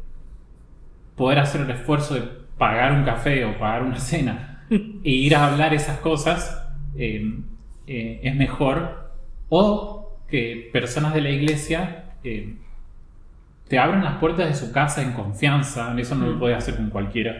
[1.16, 2.20] poder hacer el esfuerzo de
[2.59, 6.62] pagar un café o pagar una cena e ir a hablar esas cosas
[6.94, 7.40] eh,
[7.87, 9.11] eh, es mejor.
[9.49, 12.55] O que personas de la iglesia eh,
[13.66, 16.90] te abran las puertas de su casa en confianza, eso no lo puede hacer con
[16.90, 17.35] cualquiera.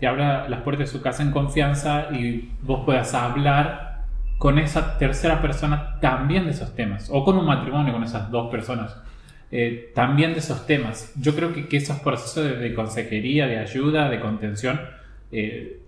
[0.00, 3.95] Te abra las puertas de su casa en confianza y vos puedas hablar
[4.38, 8.50] con esa tercera persona también de esos temas, o con un matrimonio con esas dos
[8.50, 8.96] personas.
[9.52, 11.12] eh, también de esos temas.
[11.20, 14.80] Yo creo que, que esos procesos de, consejería, de ayuda, de contención,
[15.30, 15.80] eh,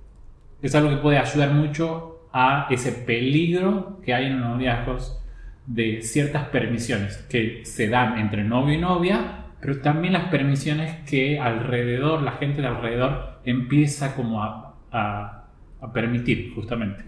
[0.63, 5.21] es algo que puede ayudar mucho a ese peligro que hay en los noviazgos
[5.67, 11.39] de ciertas permisiones que se dan entre novio y novia, pero también las permisiones que
[11.41, 15.45] alrededor, la gente de alrededor empieza como a, a-
[15.81, 17.05] a permitir, justamente.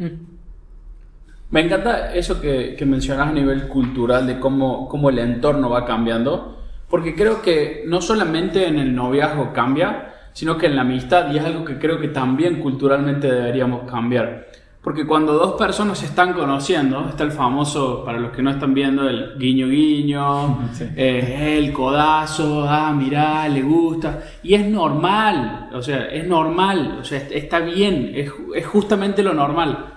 [1.50, 5.84] Me encanta eso que, que mencionas a nivel cultural de cómo, cómo el entorno va
[5.84, 6.58] cambiando,
[6.88, 11.38] porque creo que no solamente en el noviazgo cambia, sino que en la amistad, y
[11.38, 14.46] es algo que creo que también culturalmente deberíamos cambiar.
[14.82, 18.72] Porque cuando dos personas se están conociendo, está el famoso, para los que no están
[18.72, 20.84] viendo, el guiño guiño, Sí.
[20.96, 24.20] eh, el codazo, ah, mirá, le gusta.
[24.42, 29.22] Y es normal, o sea, es normal, o sea, est- está bien, es, es justamente
[29.22, 29.94] lo normal.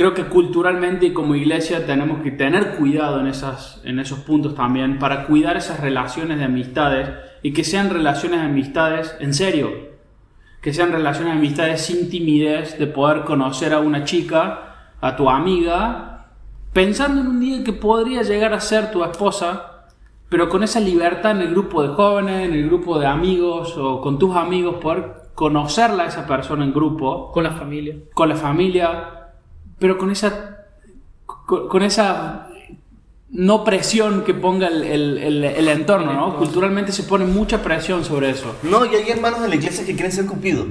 [0.00, 4.54] Creo que culturalmente y como iglesia tenemos que tener cuidado en, esas, en esos puntos
[4.54, 7.10] también para cuidar esas relaciones de amistades
[7.42, 9.70] y que sean relaciones de amistades en serio,
[10.62, 15.28] que sean relaciones de amistades sin timidez de poder conocer a una chica, a tu
[15.28, 16.30] amiga,
[16.72, 19.84] pensando en un día que podría llegar a ser tu esposa,
[20.30, 24.00] pero con esa libertad en el grupo de jóvenes, en el grupo de amigos o
[24.00, 27.96] con tus amigos, poder conocerla a esa persona en grupo Con la familia.
[28.14, 29.19] con la familia,
[29.80, 30.66] pero con esa,
[31.26, 32.46] con, con esa
[33.32, 36.36] no presión que ponga el, el- el- el entorno, ¿no?
[36.36, 38.54] Culturalmente se pone mucha presión sobre eso.
[38.64, 40.66] No, y hay hermanos en la iglesia que quieren ser Cupido.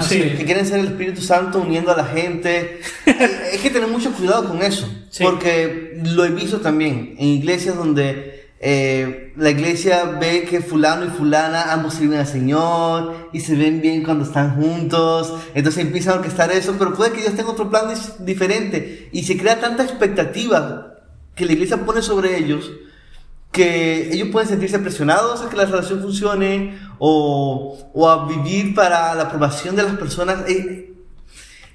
[0.00, 0.18] Sí.
[0.36, 2.80] Que quieren ser el Espíritu Santo uniendo a la gente.
[3.06, 4.88] Hay que tener mucho cuidado con eso.
[5.10, 5.22] Sí.
[5.22, 11.08] Porque lo he visto también en iglesias donde eh, la iglesia ve que fulano y
[11.08, 15.32] fulana ambos sirven al Señor y se ven bien cuando están juntos.
[15.54, 17.86] Entonces empiezan a orquestar eso, pero puede que Dios tenga otro plan
[18.18, 19.08] diferente.
[19.12, 20.94] Y se crea tanta expectativa
[21.34, 22.70] que la iglesia pone sobre ellos
[23.52, 29.12] que ellos pueden sentirse presionados a que la relación funcione o, o a vivir para
[29.16, 30.48] la aprobación de las personas.
[30.48, 30.86] Eh,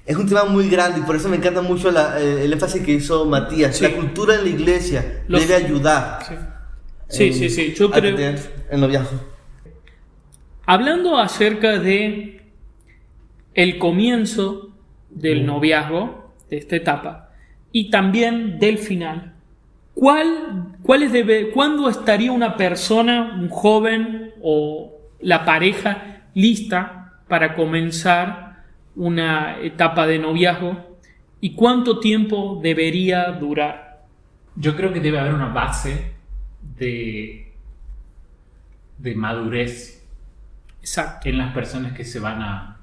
[0.06, 2.80] Es un tema muy grande y por eso me encanta mucho la- eh, el énfasis
[2.82, 3.76] que hizo Matías.
[3.76, 3.82] Sí.
[3.82, 6.20] La cultura en la iglesia Los- debe ayudar.
[6.26, 6.34] Sí,
[7.08, 7.50] sí, en- sí.
[7.50, 7.74] sí.
[7.74, 8.16] Yo creo.
[8.70, 9.20] el noviazgo.
[10.66, 12.40] Hablando acerca de
[13.54, 14.70] el comienzo
[15.10, 17.30] del noviazgo, de esta etapa,
[17.72, 19.34] y también del final,
[19.94, 28.64] ¿cuál, cuáles debe, ¿cuándo estaría una persona, un joven o la pareja lista para comenzar
[28.96, 30.98] una etapa de noviazgo?
[31.40, 34.04] ¿Y cuánto tiempo debería durar?
[34.56, 36.15] Yo creo que debe haber una base
[36.76, 37.52] de,
[38.98, 40.04] de madurez
[40.80, 41.28] Exacto.
[41.28, 42.80] en las personas que se van a,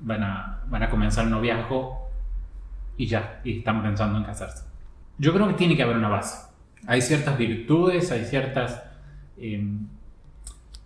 [0.00, 2.08] van a, van a comenzar el noviazgo
[2.96, 4.64] y ya, y están pensando en casarse.
[5.18, 6.48] Yo creo que tiene que haber una base.
[6.86, 8.82] Hay ciertas virtudes, hay ciertas,
[9.38, 9.64] eh,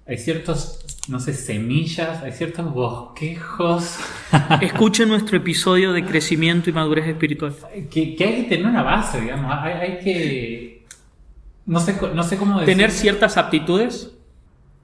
[0.06, 3.98] hay ciertos, no sé, semillas, hay ciertos bosquejos
[4.60, 7.54] Escuchen nuestro episodio de crecimiento y madurez espiritual.
[7.90, 9.50] que, que hay que tener una base, digamos.
[9.62, 10.77] Hay, hay que,
[11.68, 12.74] no sé, co- no sé cómo decir.
[12.74, 14.16] Tener ciertas aptitudes.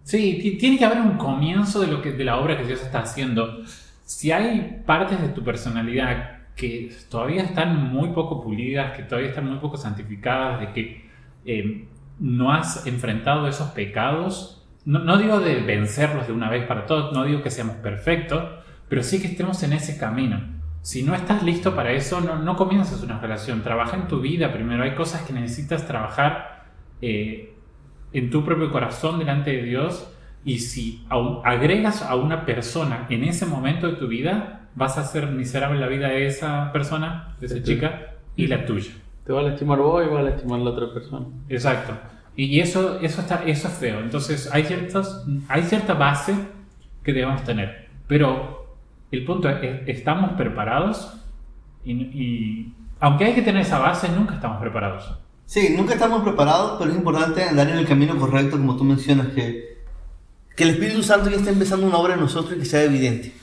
[0.05, 2.81] Sí, ti- tiene que haber un comienzo de, lo que, de la obra que Dios
[2.83, 3.63] está haciendo.
[4.05, 9.49] Si hay partes de tu personalidad que todavía están muy poco pulidas, que todavía están
[9.49, 11.11] muy poco santificadas, de que
[11.47, 11.89] eh,
[12.21, 17.13] no has enfrentado esos pecados, no, no digo de vencerlos de una vez para todas,
[17.13, 18.45] no digo que seamos perfectos,
[18.89, 20.41] pero sí que estemos en ese camino.
[20.83, 23.63] Si no estás listo para eso, no, no comiences una relación.
[23.63, 24.83] Trabaja en tu vida primero.
[24.85, 26.54] Hay cosas que necesitas trabajar
[27.01, 27.55] eh,
[28.13, 30.11] en tu propio corazón delante de Dios
[30.45, 31.05] y si
[31.45, 35.89] agregas a una persona en ese momento de tu vida, vas a hacer miserable la
[35.89, 38.93] vida de esa persona, de esa chica y la tuya.
[39.25, 41.27] Te va a lastimar vos y va a lastimar la otra persona.
[41.49, 41.95] Exacto.
[42.37, 44.01] Y eso, eso, está, eso es feo.
[44.01, 46.35] Entonces hay, ciertos, hay cierta base
[47.03, 47.89] que debemos tener.
[48.07, 48.77] Pero
[49.11, 51.21] el punto es, ¿estamos preparados?
[51.85, 55.19] Y, y aunque hay que tener esa base, nunca estamos preparados.
[55.47, 59.29] Sí, nunca estamos preparados, pero es importante andar en el camino correcto, como tú mencionas,
[59.29, 59.79] que,
[60.57, 63.35] que el Espíritu Santo ya está empezando una obra en nosotros y que sea evidente.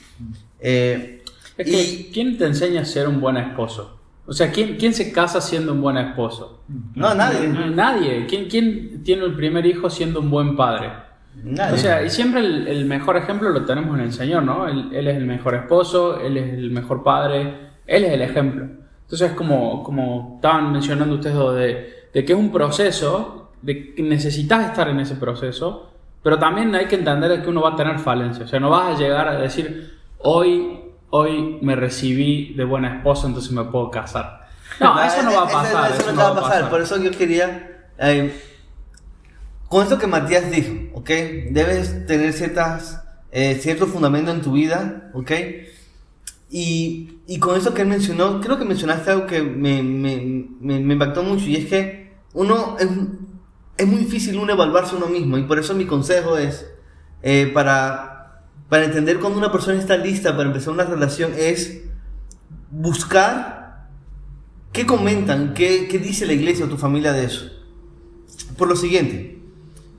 [0.60, 1.22] Eh,
[1.56, 3.98] Es que, y ¿quién te enseña a ser un buen esposo?
[4.26, 6.64] O sea, ¿quién, quién se casa siendo un buen esposo?
[6.94, 7.48] no, nadie.
[7.48, 8.26] Nadie.
[8.26, 10.90] ¿Quién, ¿Quién tiene el primer hijo siendo un buen padre?
[11.34, 11.74] nadie.
[11.74, 14.68] O sea, y siempre el, el mejor ejemplo lo tenemos en el Señor, ¿no?
[14.68, 18.68] Él, él es el mejor esposo, Él es el mejor padre, Él es el ejemplo.
[19.12, 24.02] Entonces, como, como estaban mencionando ustedes dos, de, de que es un proceso, de que
[24.02, 25.90] necesitas estar en ese proceso,
[26.22, 28.46] pero también hay que entender que uno va a tener falencias.
[28.46, 33.26] O sea, no vas a llegar a decir, hoy, hoy me recibí de buena esposa,
[33.26, 34.48] entonces me puedo casar.
[34.80, 35.92] No, eso no va a Eso- pasar.
[35.92, 36.70] Eso, no va a pasar.
[36.70, 37.82] Por eso yo quería.
[37.98, 38.34] eh,
[39.68, 41.08] con esto que Matías dijo, ¿ok?
[41.50, 45.30] Debes tener ciertas, eh, cierto fundamento en tu vida, ¿ok?
[46.54, 50.80] Y, y con eso que él mencionó, creo que mencionaste algo que me, me, me,
[50.80, 52.88] me impactó mucho y es que uno es,
[53.78, 56.66] es muy difícil uno evaluarse uno mismo y por eso mi consejo es
[57.22, 61.84] eh, para, para entender cuando una persona está lista para empezar una relación es
[62.70, 63.88] buscar
[64.72, 67.50] qué comentan, qué, qué dice la iglesia o tu familia de eso.
[68.58, 69.40] Por lo siguiente,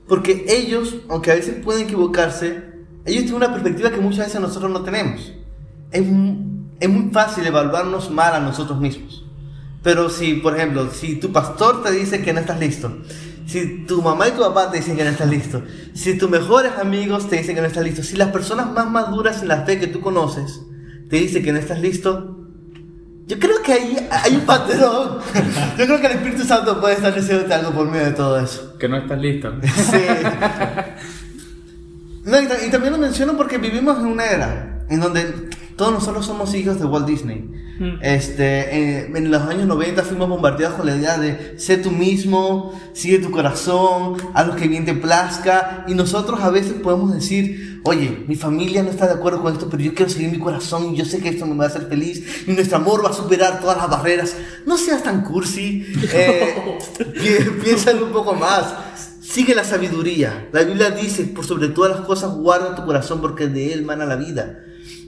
[0.06, 2.74] porque ellos, aunque a veces pueden equivocarse,
[3.06, 5.32] ellos tienen una perspectiva que muchas veces nosotros no tenemos.
[5.90, 6.04] Es,
[6.84, 9.24] es muy fácil evaluarnos mal a nosotros mismos.
[9.82, 12.98] Pero si, por ejemplo, si tu pastor te dice que no estás listo,
[13.46, 15.62] si tu mamá y tu papá te dicen que no estás listo,
[15.94, 19.42] si tus mejores amigos te dicen que no estás listo, si las personas más maduras
[19.42, 20.62] en la fe que tú conoces
[21.08, 22.38] te dicen que no estás listo,
[23.26, 25.18] yo creo que ahí hay un patrón.
[25.78, 28.76] Yo creo que el Espíritu Santo puede estar diciéndote algo por medio de todo eso.
[28.78, 29.52] Que no estás listo.
[29.62, 29.98] Sí.
[32.26, 36.24] No, y, y también lo menciono porque vivimos en una era en donde todos nosotros
[36.26, 37.50] somos hijos de Walt Disney.
[37.78, 37.98] Mm.
[38.02, 38.44] Este,
[39.02, 43.18] eh, en los años 90 fuimos bombardeados con la idea de sé tú mismo, sigue
[43.18, 45.84] tu corazón, haz lo que bien te plazca.
[45.88, 49.68] Y nosotros a veces podemos decir, oye, mi familia no está de acuerdo con esto,
[49.68, 51.86] pero yo quiero seguir mi corazón y yo sé que esto me va a hacer
[51.88, 54.36] feliz y nuestro amor va a superar todas las barreras.
[54.66, 56.54] No seas tan cursi, eh,
[57.12, 58.66] pi- piénsalo un poco más.
[59.20, 60.48] Sigue la sabiduría.
[60.52, 64.04] La Biblia dice, por sobre todas las cosas, guarda tu corazón porque de él mana
[64.06, 64.60] la vida.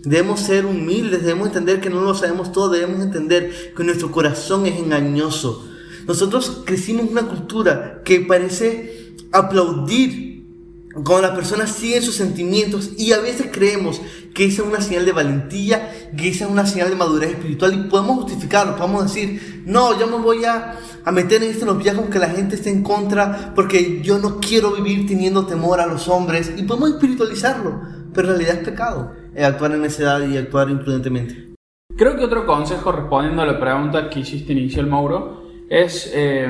[0.07, 4.64] Debemos ser humildes, debemos entender que no lo sabemos todo, debemos entender que nuestro corazón
[4.64, 5.69] es engañoso.
[6.07, 10.47] Nosotros crecimos en una cultura que parece aplaudir
[10.92, 14.01] cuando las personas siguen sus sentimientos y a veces creemos
[14.33, 17.75] que esa es una señal de valentía, que esa es una señal de madurez espiritual
[17.75, 22.03] y podemos justificarlo, podemos decir, no, yo me voy a, a meter en este noviazgo
[22.03, 26.07] aunque la gente esté en contra porque yo no quiero vivir teniendo temor a los
[26.07, 27.81] hombres y podemos espiritualizarlo,
[28.14, 31.55] pero en realidad es pecado actuar en esa edad y actuar imprudentemente.
[31.96, 36.49] Creo que otro consejo, respondiendo a la pregunta que hiciste inicial, Mauro, es, eh,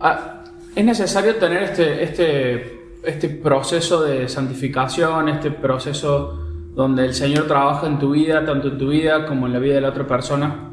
[0.00, 7.46] ah, es necesario tener este, este, este proceso de santificación, este proceso donde el Señor
[7.46, 10.06] trabaja en tu vida, tanto en tu vida como en la vida de la otra
[10.06, 10.72] persona.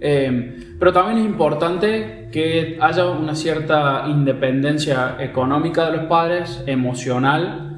[0.00, 7.77] Eh, pero también es importante que haya una cierta independencia económica de los padres, emocional.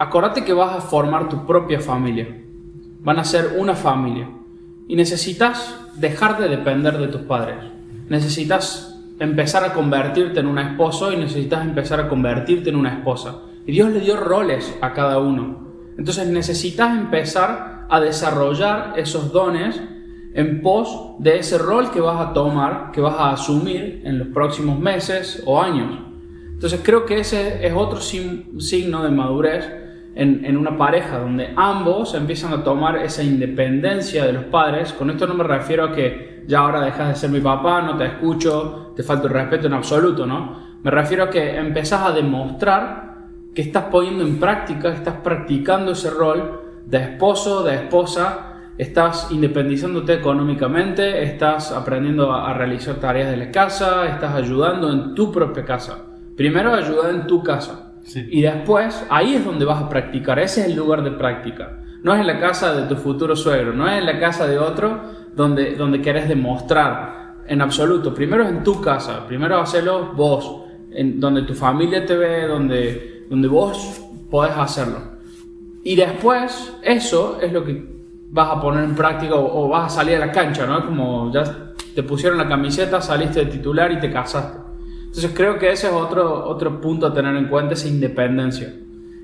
[0.00, 2.28] Acordate que vas a formar tu propia familia.
[3.00, 4.30] Van a ser una familia.
[4.86, 7.56] Y necesitas dejar de depender de tus padres.
[8.08, 13.40] Necesitas empezar a convertirte en un esposo y necesitas empezar a convertirte en una esposa.
[13.66, 15.66] Y Dios le dio roles a cada uno.
[15.98, 19.80] Entonces necesitas empezar a desarrollar esos dones
[20.32, 24.28] en pos de ese rol que vas a tomar, que vas a asumir en los
[24.28, 25.98] próximos meses o años.
[26.52, 29.87] Entonces creo que ese es otro signo de madurez
[30.18, 34.92] en, en una pareja, donde ambos empiezan a tomar esa independencia de los padres.
[34.92, 37.96] Con esto no me refiero a que ya ahora dejas de ser mi papá, no
[37.96, 40.78] te escucho, te falta el respeto en absoluto, ¿no?
[40.82, 43.14] Me refiero a que empezás a demostrar
[43.54, 50.14] que estás poniendo en práctica, estás practicando ese rol de esposo, de esposa, estás independizándote
[50.14, 55.64] económicamente, estás aprendiendo a, a realizar tareas de la casa, estás ayudando en tu propia
[55.64, 56.06] casa.
[56.36, 57.87] Primero ayuda en tu casa.
[58.14, 61.80] Y después, ahí es donde vas a practicar, ese es el lugar de práctica.
[62.02, 64.58] No es en la casa de tu futuro suegro, no es en la casa de
[64.58, 65.00] otro
[65.34, 68.14] donde, donde querés demostrar en absoluto.
[68.14, 73.26] Primero es en tu casa, primero hacelo vos, en, donde tu familia te ve, donde,
[73.28, 74.00] donde vos
[74.30, 75.18] podés hacerlo.
[75.82, 77.84] Y después, eso es lo que
[78.30, 80.84] vas a poner en práctica o, o vas a salir a la cancha, ¿no?
[80.86, 84.67] Como ya te pusieron la camiseta, saliste de titular y te casaste.
[85.08, 88.72] Entonces creo que ese es otro, otro punto a tener en cuenta, esa independencia.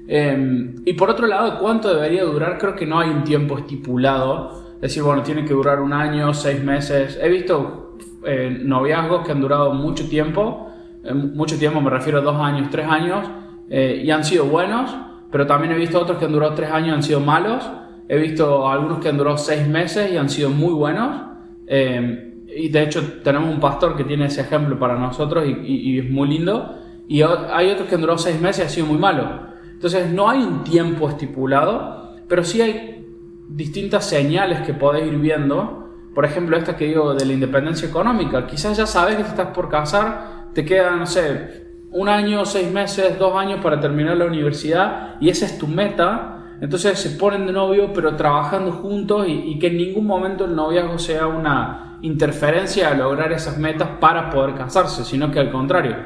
[0.08, 2.58] Eh, y por otro lado, ¿cuánto debería durar?
[2.58, 4.64] Creo que no hay un tiempo estipulado.
[4.76, 7.18] Es decir, bueno, tiene que durar un año, seis meses.
[7.22, 10.68] He visto eh, noviazgos que han durado mucho tiempo.
[11.04, 13.28] Eh, mucho tiempo me refiero a dos años, tres años.
[13.70, 14.94] eh, y han sido buenos.
[15.30, 17.64] Pero también he visto otros que han durado tres años y han sido malos.
[18.08, 21.22] He visto algunos que han durado seis meses y han sido muy buenos.
[21.66, 26.10] Eh, y de hecho tenemos un pastor que tiene ese ejemplo para nosotros y, es
[26.10, 26.76] muy lindo.
[27.06, 29.48] Y hay otros que han durado seis meses y ha sido muy malo.
[29.72, 33.06] Entonces no hay un tiempo estipulado, pero sí hay
[33.48, 35.90] distintas señales que podés ir viendo.
[36.14, 38.46] Por ejemplo, esta que digo de la independencia económica.
[38.46, 42.70] Quizás ya sabes que te estás por casar, te quedan, no sé, un año, seis
[42.70, 46.56] meses, dos años para terminar la universidad y esa es tu meta.
[46.60, 50.54] Entonces se ponen de novio, pero trabajando juntos y, y que en ningún momento el
[50.54, 55.96] noviazgo sea una interferencia a lograr esas metas para poder casarse, sino que al contrario,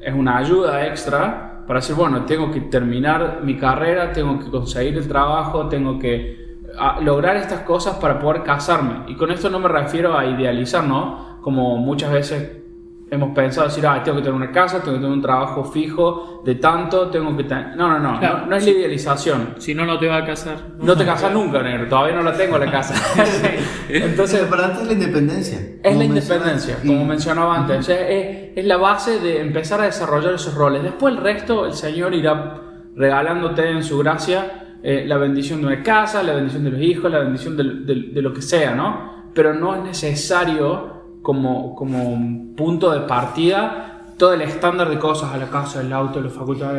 [0.00, 4.96] es una ayuda extra para decir, bueno, tengo que terminar mi carrera, tengo que conseguir
[4.98, 9.04] el trabajo, tengo que a- lograr estas cosas para poder casarme.
[9.06, 11.38] Y con esto no me refiero a idealizar, ¿no?
[11.40, 12.63] Como muchas veces
[13.10, 16.42] hemos pensado decir, ah, tengo que tener una casa, tengo que tener un trabajo fijo
[16.44, 17.76] de tanto, tengo que tener...
[17.76, 19.54] No, no, no, Claro, no, no es la idealización.
[19.58, 20.56] Si no, no te va a casar.
[20.80, 22.94] No te casas nunca, negro, todavía no la tengo la casa.
[23.88, 25.58] Entonces, Lo importante es la independencia.
[25.82, 26.86] es la independencia, mencionas.
[26.86, 27.78] como Y- mencionaba antes.
[27.78, 30.82] O sea, es, es la base de empezar a desarrollar esos roles.
[30.82, 32.60] Después el resto, el Señor irá
[32.96, 37.10] regalándote en su gracia eh, la bendición de una casa, la bendición de los hijos,
[37.10, 39.30] la bendición del- del- de, lo que sea, ¿no?
[39.34, 40.93] Pero no es necesario
[41.24, 46.20] como, como punto de partida todo el estándar de cosas a la casa, el auto,
[46.20, 46.72] la facultad.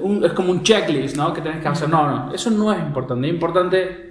[0.00, 1.34] Un- es como un checklist, ¿no?
[1.34, 1.90] Que tenés que hacer.
[1.90, 3.26] No, no, eso no es importante.
[3.28, 4.08] Es importante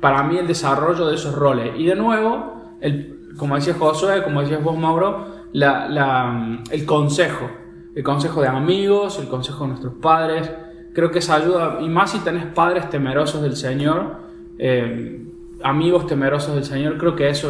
[0.00, 1.70] para mí el desarrollo de esos roles.
[1.78, 7.48] Y de nuevo, el, como decía Josué, como decías vos, Mauro, la- la- el consejo.
[7.94, 10.50] El consejo de amigos, el consejo de nuestros padres.
[10.94, 14.16] Creo que esa ayuda, y más si tenés padres temerosos del Señor,
[14.58, 15.24] eh,
[15.62, 17.48] amigos temerosos del Señor, creo que eso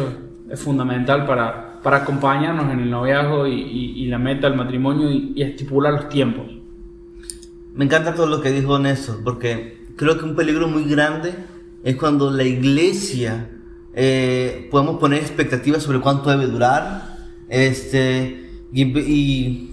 [0.51, 5.11] es, fundamental para, para acompañarnos en el noviazgo y, y- y la meta del matrimonio
[5.11, 6.45] y, y estipular los tiempos.
[7.73, 11.33] Me encanta todo lo que dijo Néstor, porque creo que un peligro muy grande
[11.83, 13.49] es cuando la iglesia
[13.93, 19.71] eh, podemos poner expectativas sobre cuánto debe durar, este, y, y,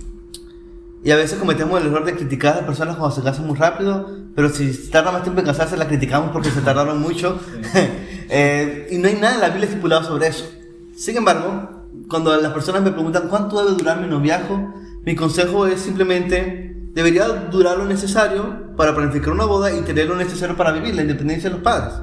[1.11, 4.11] a veces cometemos el error de criticar a las personas cuando se casan muy rápido,
[4.35, 7.39] pero si tarda más tiempo en casarse, la criticamos porque se tardaron mucho,
[8.29, 10.51] Eh, y no hay nada en la Biblia estipulado sobre eso.
[10.97, 14.73] Sin embargo, cuando las personas me preguntan cuánto debe durar mi noviazgo,
[15.05, 20.17] mi consejo es simplemente, debería durar lo necesario para planificar una boda y tener lo
[20.17, 21.95] necesario para vivir, la independencia de los padres.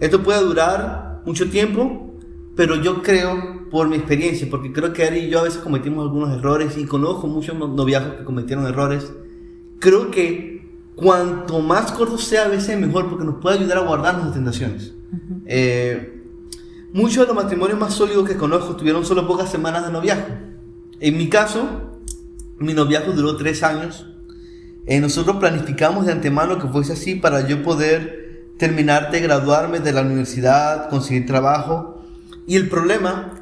[0.00, 2.14] Esto puede durar mucho tiempo,
[2.56, 6.02] pero yo creo, por mi experiencia, porque creo que Ari y yo a veces cometimos
[6.02, 9.12] algunos errores y conozco muchos noviazgos que cometieron errores,
[9.78, 13.82] creo que cuanto más corto sea a veces es mejor porque nos puede ayudar a
[13.82, 14.94] guardarnos de tentaciones.
[15.46, 16.15] Eh,
[16.92, 20.34] muchos de los matrimonios más sólidos que conozco tuvieron solo pocas semanas de noviazgo.
[21.00, 22.00] En mi caso,
[22.58, 24.06] mi noviazgo duró tres años.
[24.86, 29.92] Eh, nosotros planificamos de antemano que fuese así para yo poder terminar de graduarme de
[29.92, 32.02] la universidad, conseguir trabajo.
[32.46, 33.34] Y el problema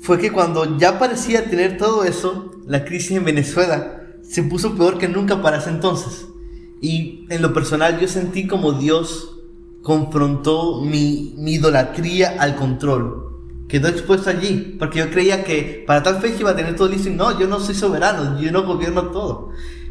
[0.00, 4.98] fue que cuando ya parecía tener todo eso, la crisis en Venezuela se puso peor
[4.98, 6.26] que nunca para ese entonces.
[6.80, 9.37] Y en lo personal yo sentí como Dios
[9.82, 13.28] confrontó mi, mi idolatría al control.
[13.68, 17.08] Quedó expuesto allí, porque yo creía que para tal fecha iba a tener todo listo
[17.10, 19.50] y no, yo no soy soberano, yo no gobierno todo.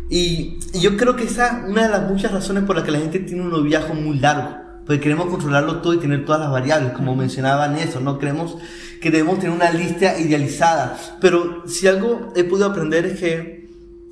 [0.09, 2.91] Y, y yo creo que esa es una de las muchas razones por las que
[2.91, 6.51] la gente tiene un noviazgo muy largo, porque queremos controlarlo todo y tener todas las
[6.51, 8.57] variables, como mencionaban eso, no creemos
[9.01, 10.97] que debemos tener una lista idealizada.
[11.21, 13.69] Pero si algo he podido aprender es que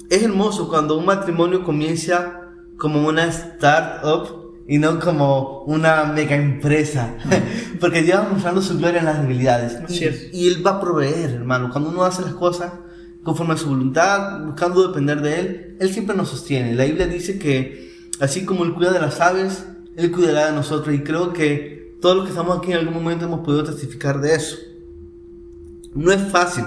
[0.09, 2.41] es hermoso cuando un matrimonio comienza
[2.77, 7.15] como una startup y no como una mega empresa.
[7.79, 9.77] Porque Dios va mostrando su gloria en las debilidades.
[9.89, 11.69] Y, y Él va a proveer, hermano.
[11.71, 12.71] Cuando uno hace las cosas
[13.23, 16.75] conforme a su voluntad, buscando depender de Él, Él siempre nos sostiene.
[16.75, 20.95] La Biblia dice que así como Él cuida de las aves, Él cuidará de nosotros.
[20.95, 24.35] Y creo que todos los que estamos aquí en algún momento hemos podido testificar de
[24.35, 24.57] eso.
[25.93, 26.65] No es fácil,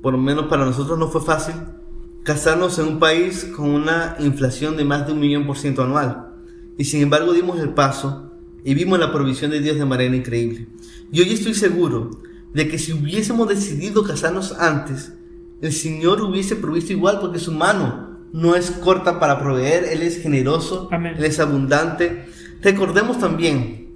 [0.00, 1.54] por lo menos para nosotros no fue fácil,
[2.22, 6.29] casarnos en un país con una inflación de más de un millón por ciento anual.
[6.80, 8.30] Y sin embargo dimos el paso
[8.64, 10.66] y vimos la provisión de Dios de manera increíble.
[11.12, 12.22] Y hoy estoy seguro
[12.54, 15.12] de que si hubiésemos decidido casarnos antes,
[15.60, 20.22] el Señor hubiese provisto igual porque su mano no es corta para proveer, Él es
[20.22, 21.16] generoso, Amén.
[21.18, 22.24] Él es abundante.
[22.62, 23.90] Recordemos también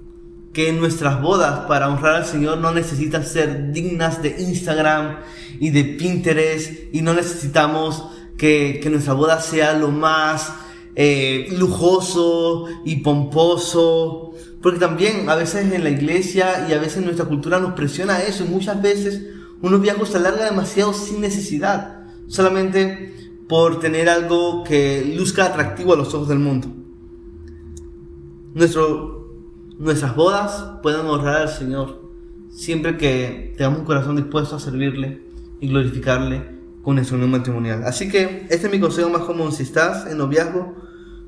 [0.53, 5.21] que nuestras bodas para honrar al Señor no necesitan ser dignas de Instagram
[5.59, 10.53] y de Pinterest y no necesitamos que, que nuestra boda sea lo más
[10.95, 14.31] eh, lujoso y pomposo.
[14.61, 18.23] Porque también a veces en la iglesia y a veces en nuestra cultura nos presiona
[18.23, 18.45] eso.
[18.45, 19.23] Y muchas veces
[19.61, 22.05] unos viajes se alarga demasiado sin necesidad.
[22.27, 23.13] Solamente
[23.47, 26.67] por tener algo que luzca atractivo a los ojos del mundo.
[28.55, 32.05] Nuestras bodas pueden honrar al Señor
[32.55, 35.21] siempre que tengamos un corazón dispuesto a servirle
[35.59, 37.83] y glorificarle con nuestro unión matrimonial.
[37.83, 39.51] Así que este es mi consejo más común.
[39.51, 40.75] Si estás en noviazgo,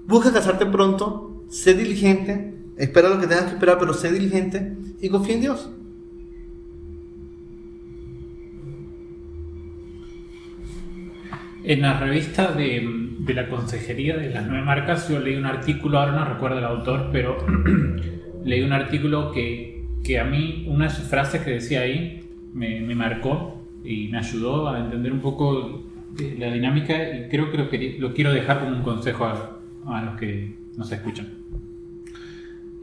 [0.08, 5.10] busca casarte pronto, sé diligente, espera lo que tengas que esperar, pero sé diligente y
[5.10, 5.70] confía en Dios.
[11.64, 12.88] En la revista de,
[13.28, 17.10] la Consejería de las Nueve Marcas, yo leí un artículo, ahora no recuerdo el autor,
[17.12, 17.38] pero
[18.46, 24.08] leí un artículo que, que, a mí, una frases que decía ahí, me, marcó y
[24.08, 25.84] me ayudó a entender un poco
[26.40, 29.57] la dinámica y creo que lo, lo quiero dejar como un consejo a,
[29.88, 31.28] a los que nos escuchan.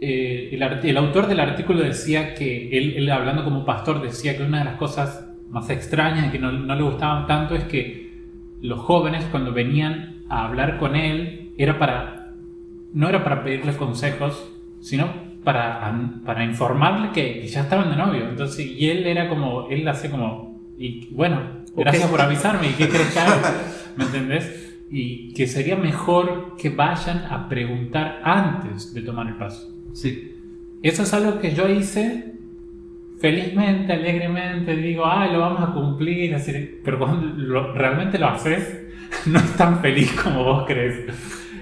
[0.01, 4.43] Eh, el, el, autor del artículo decía que, él, él, hablando como pastor, decía que
[4.43, 8.13] una de las cosas más extrañas y que no, no le gustaban tanto es que
[8.61, 12.33] los jóvenes cuando venían a hablar con él era para
[12.93, 14.51] no era para pedirle consejos
[14.81, 15.09] sino
[15.45, 15.95] para,
[16.25, 20.61] para informarle que, ya estaban de novio entonces y él era como él hacía como
[20.79, 21.41] y bueno
[21.77, 22.17] gracias okay.
[22.17, 23.55] por avisarme y qué crees que haga
[23.97, 24.64] me entendés
[24.97, 29.69] y que sería mejor que vayan a preguntar antes de tomar el paso.
[29.93, 30.37] Sí.
[30.85, 32.33] Eso es algo que yo hice
[33.19, 38.85] felizmente, alegremente, digo, ah, lo vamos a cumplir, así, pero cuando lo, realmente lo haces,
[39.27, 41.13] no es tan feliz como vos crees.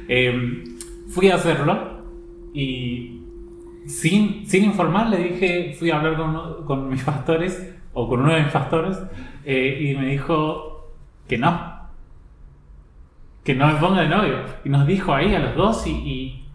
[0.09, 0.64] Eh,
[1.09, 2.03] fui a hacerlo
[2.53, 3.18] y
[3.87, 8.35] sin, sin informar le dije, fui a hablar con, con mis pastores, o con uno
[8.35, 8.99] de mis pastores,
[9.47, 10.91] eh, y me dijo
[11.26, 11.82] que no,
[13.45, 14.38] que no me ponga de novio.
[14.64, 16.49] Y nos dijo ahí a los dos y, y,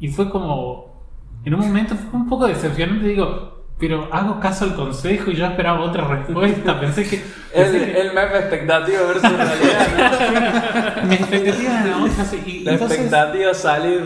[0.00, 1.02] y fue como,
[1.44, 5.44] en un momento fue un poco decepcionante, digo, pero hago caso al consejo y yo
[5.44, 6.78] esperaba otra respuesta.
[6.80, 7.20] Pensé que.
[7.52, 8.00] Pensé el, que...
[8.00, 10.94] el meme expectativa versus realidad.
[11.02, 11.02] ¿no?
[11.08, 12.24] Mi expectativa era otra.
[12.46, 14.02] Y, La entonces, expectativa salir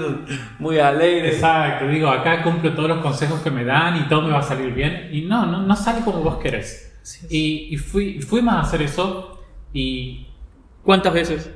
[0.59, 1.29] muy alegre.
[1.29, 4.43] Exacto, digo, acá cumplo todos los consejos que me dan y todo me va a
[4.43, 5.11] salir bien.
[5.13, 6.99] Y no, no, no sale como vos querés.
[7.03, 7.27] Sí, sí.
[7.29, 9.43] Y, y fui, fuimos a hacer eso
[9.75, 10.27] y.
[10.85, 11.51] ¿Cuántas veces?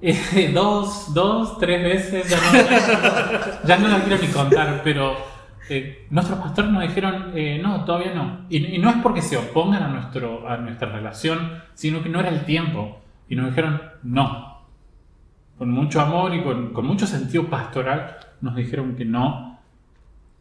[0.00, 2.38] Eh, dos, dos, tres veces, ya
[3.76, 5.16] no, ya no quiero ni contar, pero
[5.68, 8.46] eh, nuestros pastores nos dijeron, eh, no, todavía no.
[8.48, 12.20] Y, y, no es porque se opongan a, nuestro, a nuestra relación, sino que no
[12.20, 13.00] era el tiempo.
[13.28, 14.62] Y nos dijeron, no.
[15.58, 19.58] Con mucho amor y con, con mucho sentido pastoral nos dijeron que no.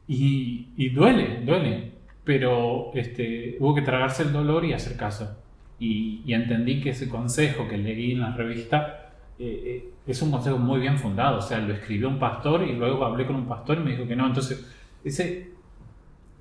[0.08, 1.92] Y, y duele, duele.
[2.24, 5.38] Pero este, hubo que tragarse el dolor y hacer caso.
[5.80, 9.07] Y, y entendí que ese consejo que leí en la revista
[9.40, 11.40] eh, es un consejo muy bien fundado.
[11.40, 14.08] O sea, lo escribió un pastor y luego hablé con un pastor y me dijo
[14.08, 14.28] que no.
[14.28, 14.66] Entonces,
[15.04, 15.52] ese,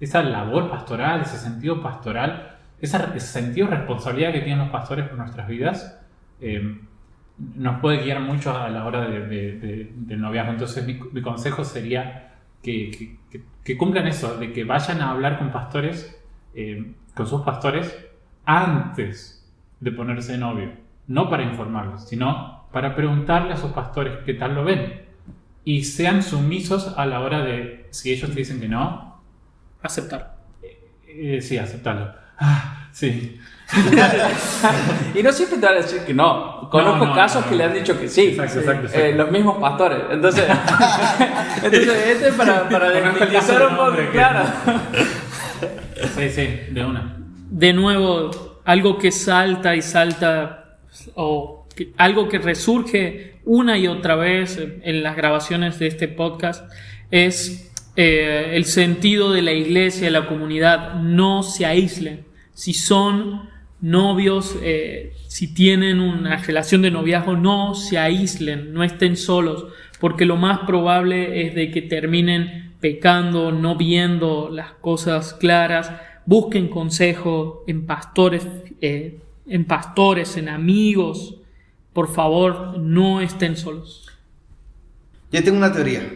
[0.01, 5.09] esa labor pastoral, ese sentido pastoral, esa, ese sentido de responsabilidad que tienen los pastores
[5.09, 6.01] por nuestras vidas,
[6.40, 6.78] eh,
[7.55, 10.53] nos puede guiar mucho a la hora de, de, de, del noviazgo.
[10.53, 12.90] Entonces mi, mi consejo sería que,
[13.30, 16.18] que, que, cumplan eso, de que vayan a hablar con pastores,
[16.55, 18.07] eh, con sus pastores,
[18.44, 19.47] antes
[19.80, 20.72] de ponerse de novio.
[21.07, 25.00] No para informarlos, sino para preguntarle a sus pastores qué tal lo ven
[25.64, 29.22] y sean sumisos a la hora de, si ellos te dicen que no,
[29.82, 30.36] aceptar.
[30.62, 32.12] Eh, eh, sí, aceptarlo.
[32.38, 33.40] Ah, sí.
[35.14, 36.68] y no siempre te van a decir que no.
[36.68, 38.26] Conozco no, no, casos no, que le han dicho que sí.
[38.26, 39.06] Exacto, exacto, exacto.
[39.06, 39.98] Eh, los mismos pastores.
[40.10, 40.44] Entonces,
[41.62, 44.44] entonces este es para, para desmitificar un poco, claro.
[46.14, 47.16] sí, sí, de una.
[47.48, 50.76] De nuevo, algo que salta y salta,
[51.14, 51.65] o
[51.96, 56.70] algo que resurge una y otra vez en las grabaciones de este podcast
[57.10, 60.94] es eh, el sentido de la iglesia, de la comunidad.
[61.00, 62.24] No se aíslen.
[62.52, 63.48] Si son
[63.80, 69.66] novios, eh, si tienen una relación de noviazgo, no se aíslen, no estén solos,
[70.00, 75.92] porque lo más probable es de que terminen pecando, no viendo las cosas claras.
[76.26, 78.46] Busquen consejo en pastores,
[78.80, 81.36] eh, en pastores, en amigos,
[81.97, 84.07] por favor, no estén solos.
[85.32, 86.07] Yo tengo una teoría.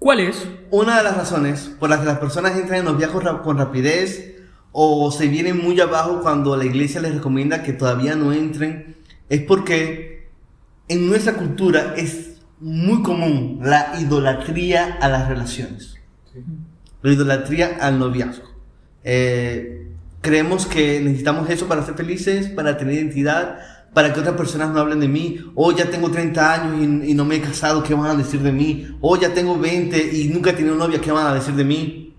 [0.00, 0.48] ¿Cuál es?
[0.72, 4.34] Una de las razones por las que las personas entran en los viajes con rapidez
[4.72, 8.96] o se vienen muy abajo cuando la iglesia les recomienda que todavía no entren
[9.28, 10.26] es porque
[10.88, 15.94] en nuestra cultura es muy común la idolatría a las relaciones.
[16.32, 16.40] Sí.
[17.02, 18.48] La idolatría al noviazgo.
[19.04, 19.86] Eh,
[20.22, 24.80] creemos que necesitamos eso para ser felices, para tener identidad, para que otras personas no
[24.80, 25.52] hablen de mí.
[25.54, 28.52] O ya tengo 30 años y, no me he casado, ¿qué van a decir de
[28.52, 28.98] mí?
[29.00, 32.14] O ya tengo 20 y nunca he tenido novia, ¿qué van a decir de mí?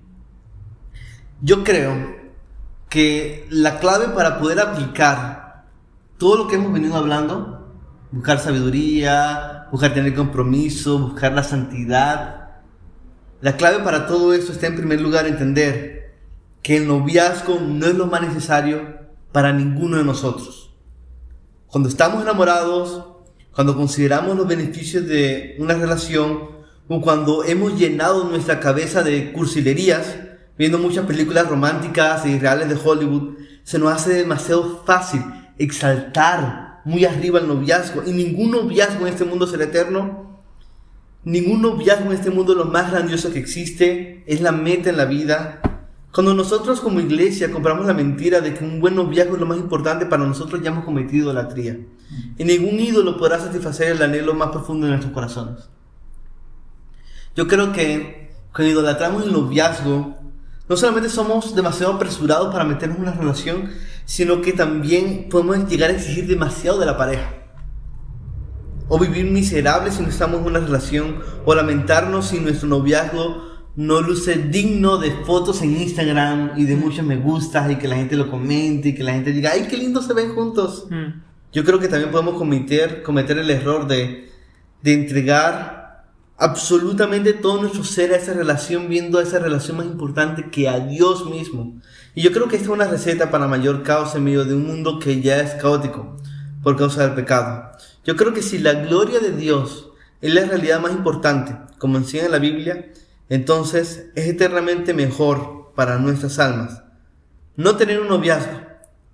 [1.41, 2.15] Yo creo
[2.89, 5.65] que la clave para poder aplicar
[6.17, 7.75] todo lo que hemos venido hablando,
[8.11, 12.45] buscar sabiduría, buscar tener compromiso, buscar la santidad,
[13.41, 16.15] la clave para todo eso está en primer lugar entender
[16.63, 18.97] que el noviazgo no es lo más necesario
[19.31, 20.64] para ninguno de nosotros.
[21.75, 23.03] Cuando estamos enamorados,
[23.53, 26.51] cuando consideramos los beneficios de una relación,
[26.87, 30.15] o cuando hemos llenado nuestra cabeza de cursilerías,
[30.57, 35.21] viendo muchas películas románticas y reales de Hollywood, se nos hace demasiado fácil
[35.57, 38.03] exaltar muy arriba el noviazgo.
[38.05, 40.39] Y ningún noviazgo en este mundo será eterno.
[41.25, 44.23] Ningún noviazgo en este mundo lo más grandioso que existe.
[44.27, 45.59] Es la meta en la vida.
[46.15, 49.57] Cuando nosotros como iglesia compramos la mentira de que un buen noviazgo es lo más
[49.57, 51.77] importante para nosotros, ya hemos cometido la tría.
[52.37, 55.69] Y ningún ídolo podrá satisfacer el anhelo más profundo de nuestros corazones.
[57.35, 60.15] Yo creo que cuando idolatramos el noviazgo,
[60.69, 63.71] no solamente somos demasiado apresurados para meternos en una relación,
[64.05, 67.29] sino que también podemos llegar a exigir demasiado de la pareja.
[68.87, 74.01] O vivir miserables si no estamos en una relación, o lamentarnos si nuestro noviazgo no
[74.01, 78.15] luce digno de fotos en Instagram y de muchos me gustas y que la gente
[78.15, 80.87] lo comente y que la gente diga, ay, qué lindo se ven juntos.
[80.89, 81.21] Mm.
[81.51, 84.29] Yo creo que también podemos cometer, cometer el error de,
[84.81, 86.05] de entregar
[86.37, 90.79] absolutamente todo nuestro ser a esa relación, viendo a esa relación más importante que a
[90.79, 91.79] Dios mismo.
[92.13, 94.67] Y yo creo que esta es una receta para mayor caos en medio de un
[94.67, 96.17] mundo que ya es caótico
[96.63, 97.71] por causa del pecado.
[98.03, 99.89] Yo creo que si la gloria de Dios
[100.21, 102.91] es la realidad más importante, como enseña en la Biblia,
[103.29, 106.85] entonces es eternamente mejor para nuestras almas
[107.57, 108.61] no tener un noviazgo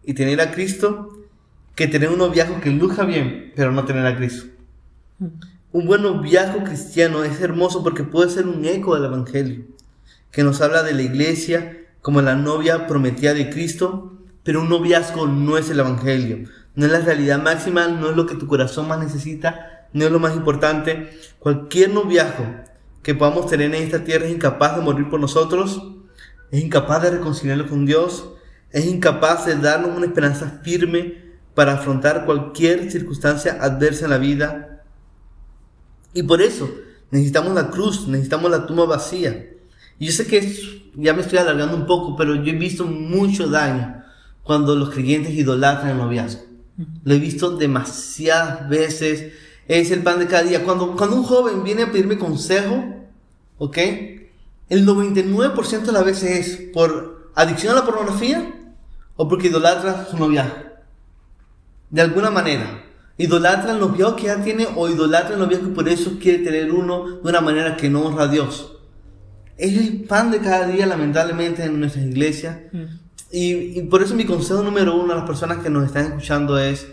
[0.04, 1.10] y tener a Cristo
[1.76, 4.48] que tener un noviazgo que luja bien, pero no tener a Cristo.
[5.72, 9.66] Un buen noviazgo cristiano es hermoso porque puede ser un eco del Evangelio,
[10.32, 15.28] que nos habla de la iglesia como la novia prometida de Cristo, pero un noviazgo
[15.28, 18.88] no es el Evangelio, no es la realidad máxima, no es lo que tu corazón
[18.88, 21.12] más necesita, no es lo más importante.
[21.40, 22.46] Cualquier noviazgo
[23.04, 25.82] que podamos tener en esta tierra es incapaz de morir por nosotros,
[26.52, 28.30] es incapaz de reconciliarnos con Dios,
[28.72, 34.84] es incapaz de darnos una esperanza firme para afrontar cualquier circunstancia adversa en la vida.
[36.14, 36.70] Y por eso
[37.10, 39.50] necesitamos la cruz, necesitamos la tumba vacía.
[40.00, 40.42] Y yo sé que
[40.96, 44.04] ya me estoy alargando un poco, pero yo he visto mucho daño
[44.44, 46.44] cuando los creyentes idolatran el noviazgo.
[47.04, 49.34] Lo he visto demasiadas veces.
[49.72, 50.66] Es el pan de cada día.
[50.66, 52.84] Cuando, cuando un joven viene a pedirme consejo,
[53.58, 53.78] ¿ok?
[54.68, 58.54] El 99% de las veces es por adicción a la pornografía
[59.16, 60.58] o porque idolatra su noviazgo.
[61.90, 62.84] De alguna manera.
[63.18, 66.70] Idolatra el noviazgo que ya tiene o idolatra el noviazgo y por eso quiere tener
[66.70, 68.74] uno de una manera que no honra a Dios.
[69.58, 72.58] Es el pan de cada día, lamentablemente, en nuestras iglesias.
[73.32, 76.60] Y, y por eso mi consejo número uno a las personas que nos están escuchando
[76.60, 76.88] es,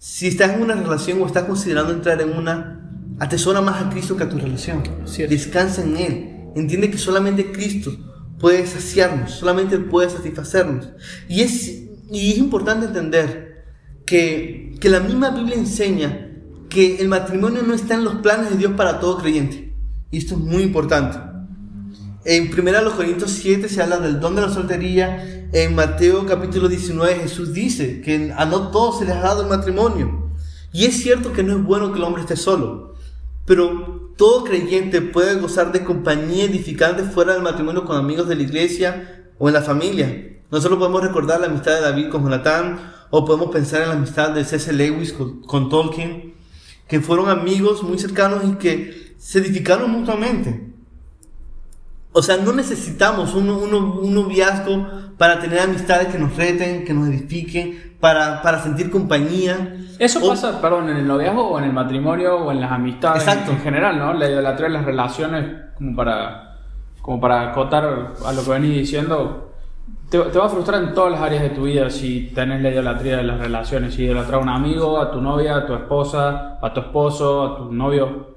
[0.00, 2.80] si estás en una relación o estás considerando entrar en una,
[3.20, 4.82] atesora más a Cristo que a tu relación.
[5.04, 5.32] Cierto.
[5.32, 6.30] Descansa en Él.
[6.56, 7.92] Entiende que solamente Cristo
[8.40, 10.88] puede saciarnos, solamente Él puede satisfacernos.
[11.28, 11.68] Y es,
[12.10, 13.66] y es importante entender
[14.06, 16.28] que, que la misma Biblia enseña
[16.70, 19.74] que el matrimonio no está en los planes de Dios para todo creyente.
[20.10, 21.18] Y esto es muy importante.
[22.22, 25.48] En 1 Corintios 7 se habla del don de la soltería.
[25.52, 29.48] En Mateo capítulo 19 Jesús dice que a no todos se les ha dado el
[29.48, 30.30] matrimonio.
[30.70, 32.94] Y es cierto que no es bueno que el hombre esté solo.
[33.46, 38.42] Pero todo creyente puede gozar de compañía edificante fuera del matrimonio con amigos de la
[38.42, 40.42] iglesia o en la familia.
[40.50, 44.32] Nosotros podemos recordar la amistad de David con Jonatán o podemos pensar en la amistad
[44.32, 44.70] de C.S.
[44.74, 46.34] Lewis con, con Tolkien,
[46.86, 50.69] que fueron amigos muy cercanos y que se edificaron mutuamente.
[52.12, 54.86] O sea, no necesitamos un, un- un noviazgo
[55.16, 59.76] para tener amistades que nos reten, que nos edifiquen, para, para sentir compañía.
[59.98, 63.22] Eso O- pasa, perdón, en el noviazgo o en el matrimonio o en las amistades
[63.22, 63.52] Exacto.
[63.52, 64.12] en general, ¿no?
[64.14, 65.46] La idolatría de las relaciones,
[65.76, 66.56] como para,
[67.02, 67.84] como para acotar
[68.24, 69.52] a lo que venís diciendo,
[70.08, 72.70] te, te va a frustrar en todas las áreas de tu vida si tenés la
[72.70, 73.94] idolatría de las relaciones.
[73.94, 77.56] Si idolatrar a un amigo, a tu novia, a tu esposa, a tu esposo, a
[77.58, 78.29] tu novio.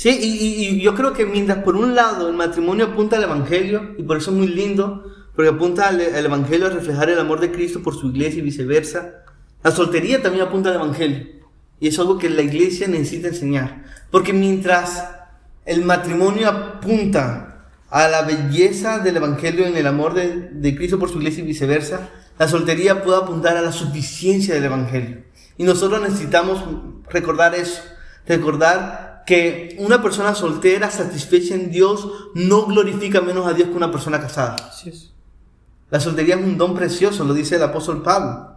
[0.00, 4.02] Sí, y, yo creo que mientras por un lado el matrimonio apunta al Evangelio, y
[4.02, 5.04] por eso es muy lindo,
[5.36, 8.42] porque apunta al, al Evangelio a reflejar el amor de Cristo por su iglesia y
[8.42, 9.24] viceversa,
[9.62, 11.26] la soltería también apunta al Evangelio.
[11.80, 13.84] Y es algo que la iglesia necesita enseñar.
[14.10, 15.06] Porque mientras
[15.66, 21.10] el matrimonio apunta a la belleza del Evangelio en el amor de, de Cristo por
[21.10, 25.24] su iglesia y viceversa, la soltería puede apuntar a la suficiencia del Evangelio.
[25.58, 26.64] Y nosotros necesitamos
[27.10, 27.82] recordar eso,
[28.26, 32.04] recordar que una persona soltera satisfecha en Dios
[32.34, 34.56] no glorifica menos a Dios que una persona casada.
[34.56, 35.12] Así es.
[35.88, 38.48] La soltería es un don precioso, lo dice el apóstol Pablo.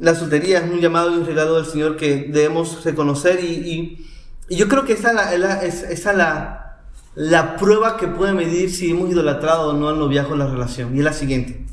[0.00, 4.06] La soltería es un llamado y un regalo del Señor que debemos reconocer y, y-
[4.48, 6.80] y yo creo que esa es la, esa es la,
[7.14, 10.96] la prueba que puede medir si hemos idolatrado o no al noviazgo en la relación.
[10.96, 11.64] Y es la siguiente.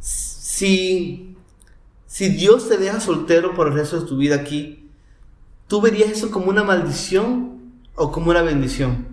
[0.00, 1.34] Si,
[2.06, 4.77] si Dios te deja soltero por el resto de tu vida aquí,
[5.68, 7.60] ¿tú verías eso como una maldición
[7.94, 9.06] o como una bendición?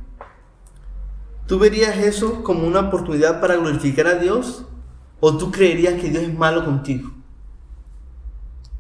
[1.48, 4.66] ¿Tú verías eso como una oportunidad para glorificar a Dios?
[5.20, 7.12] ¿O tú creerías que Dios es malo contigo?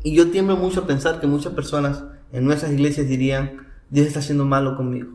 [0.03, 4.21] Y yo tiemblo mucho a pensar que muchas personas en nuestras iglesias dirían, Dios está
[4.21, 5.11] siendo malo conmigo.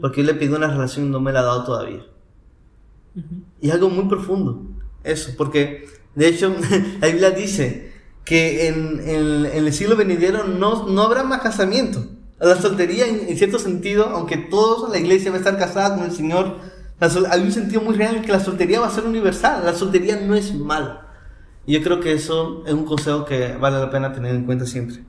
[0.00, 2.04] Porque yo le pido una relación y no me la ha dado todavía.
[3.60, 4.62] Y es algo muy profundo,
[5.04, 6.54] eso, porque de hecho
[7.00, 7.91] la Biblia dice
[8.24, 12.04] que en, en- en el siglo venidero no, no habrá más casamiento.
[12.38, 16.04] La soltería, en, en cierto sentido, aunque todos la iglesia va a estar casada con
[16.04, 16.56] el Señor,
[17.08, 19.62] sol- hay un sentido muy real en que la soltería va a ser universal.
[19.64, 21.08] La soltería no es mala.
[21.66, 24.66] Y yo creo que eso es un consejo que vale la pena tener en cuenta
[24.66, 25.04] siempre.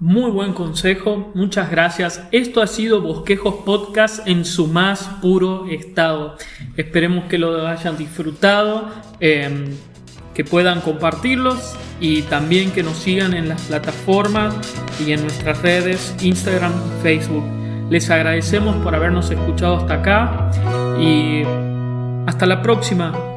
[0.00, 2.22] Muy buen consejo, muchas gracias.
[2.32, 6.36] Esto ha sido Bosquejos Podcast en su más puro estado.
[6.76, 8.88] Esperemos que lo hayan disfrutado,
[9.20, 9.74] eh,
[10.34, 14.54] que puedan compartirlos y también que nos sigan en las plataformas
[15.04, 16.72] y en nuestras redes Instagram,
[17.02, 17.44] Facebook.
[17.90, 20.50] Les agradecemos por habernos escuchado hasta acá
[21.00, 21.42] y
[22.26, 23.33] hasta la próxima.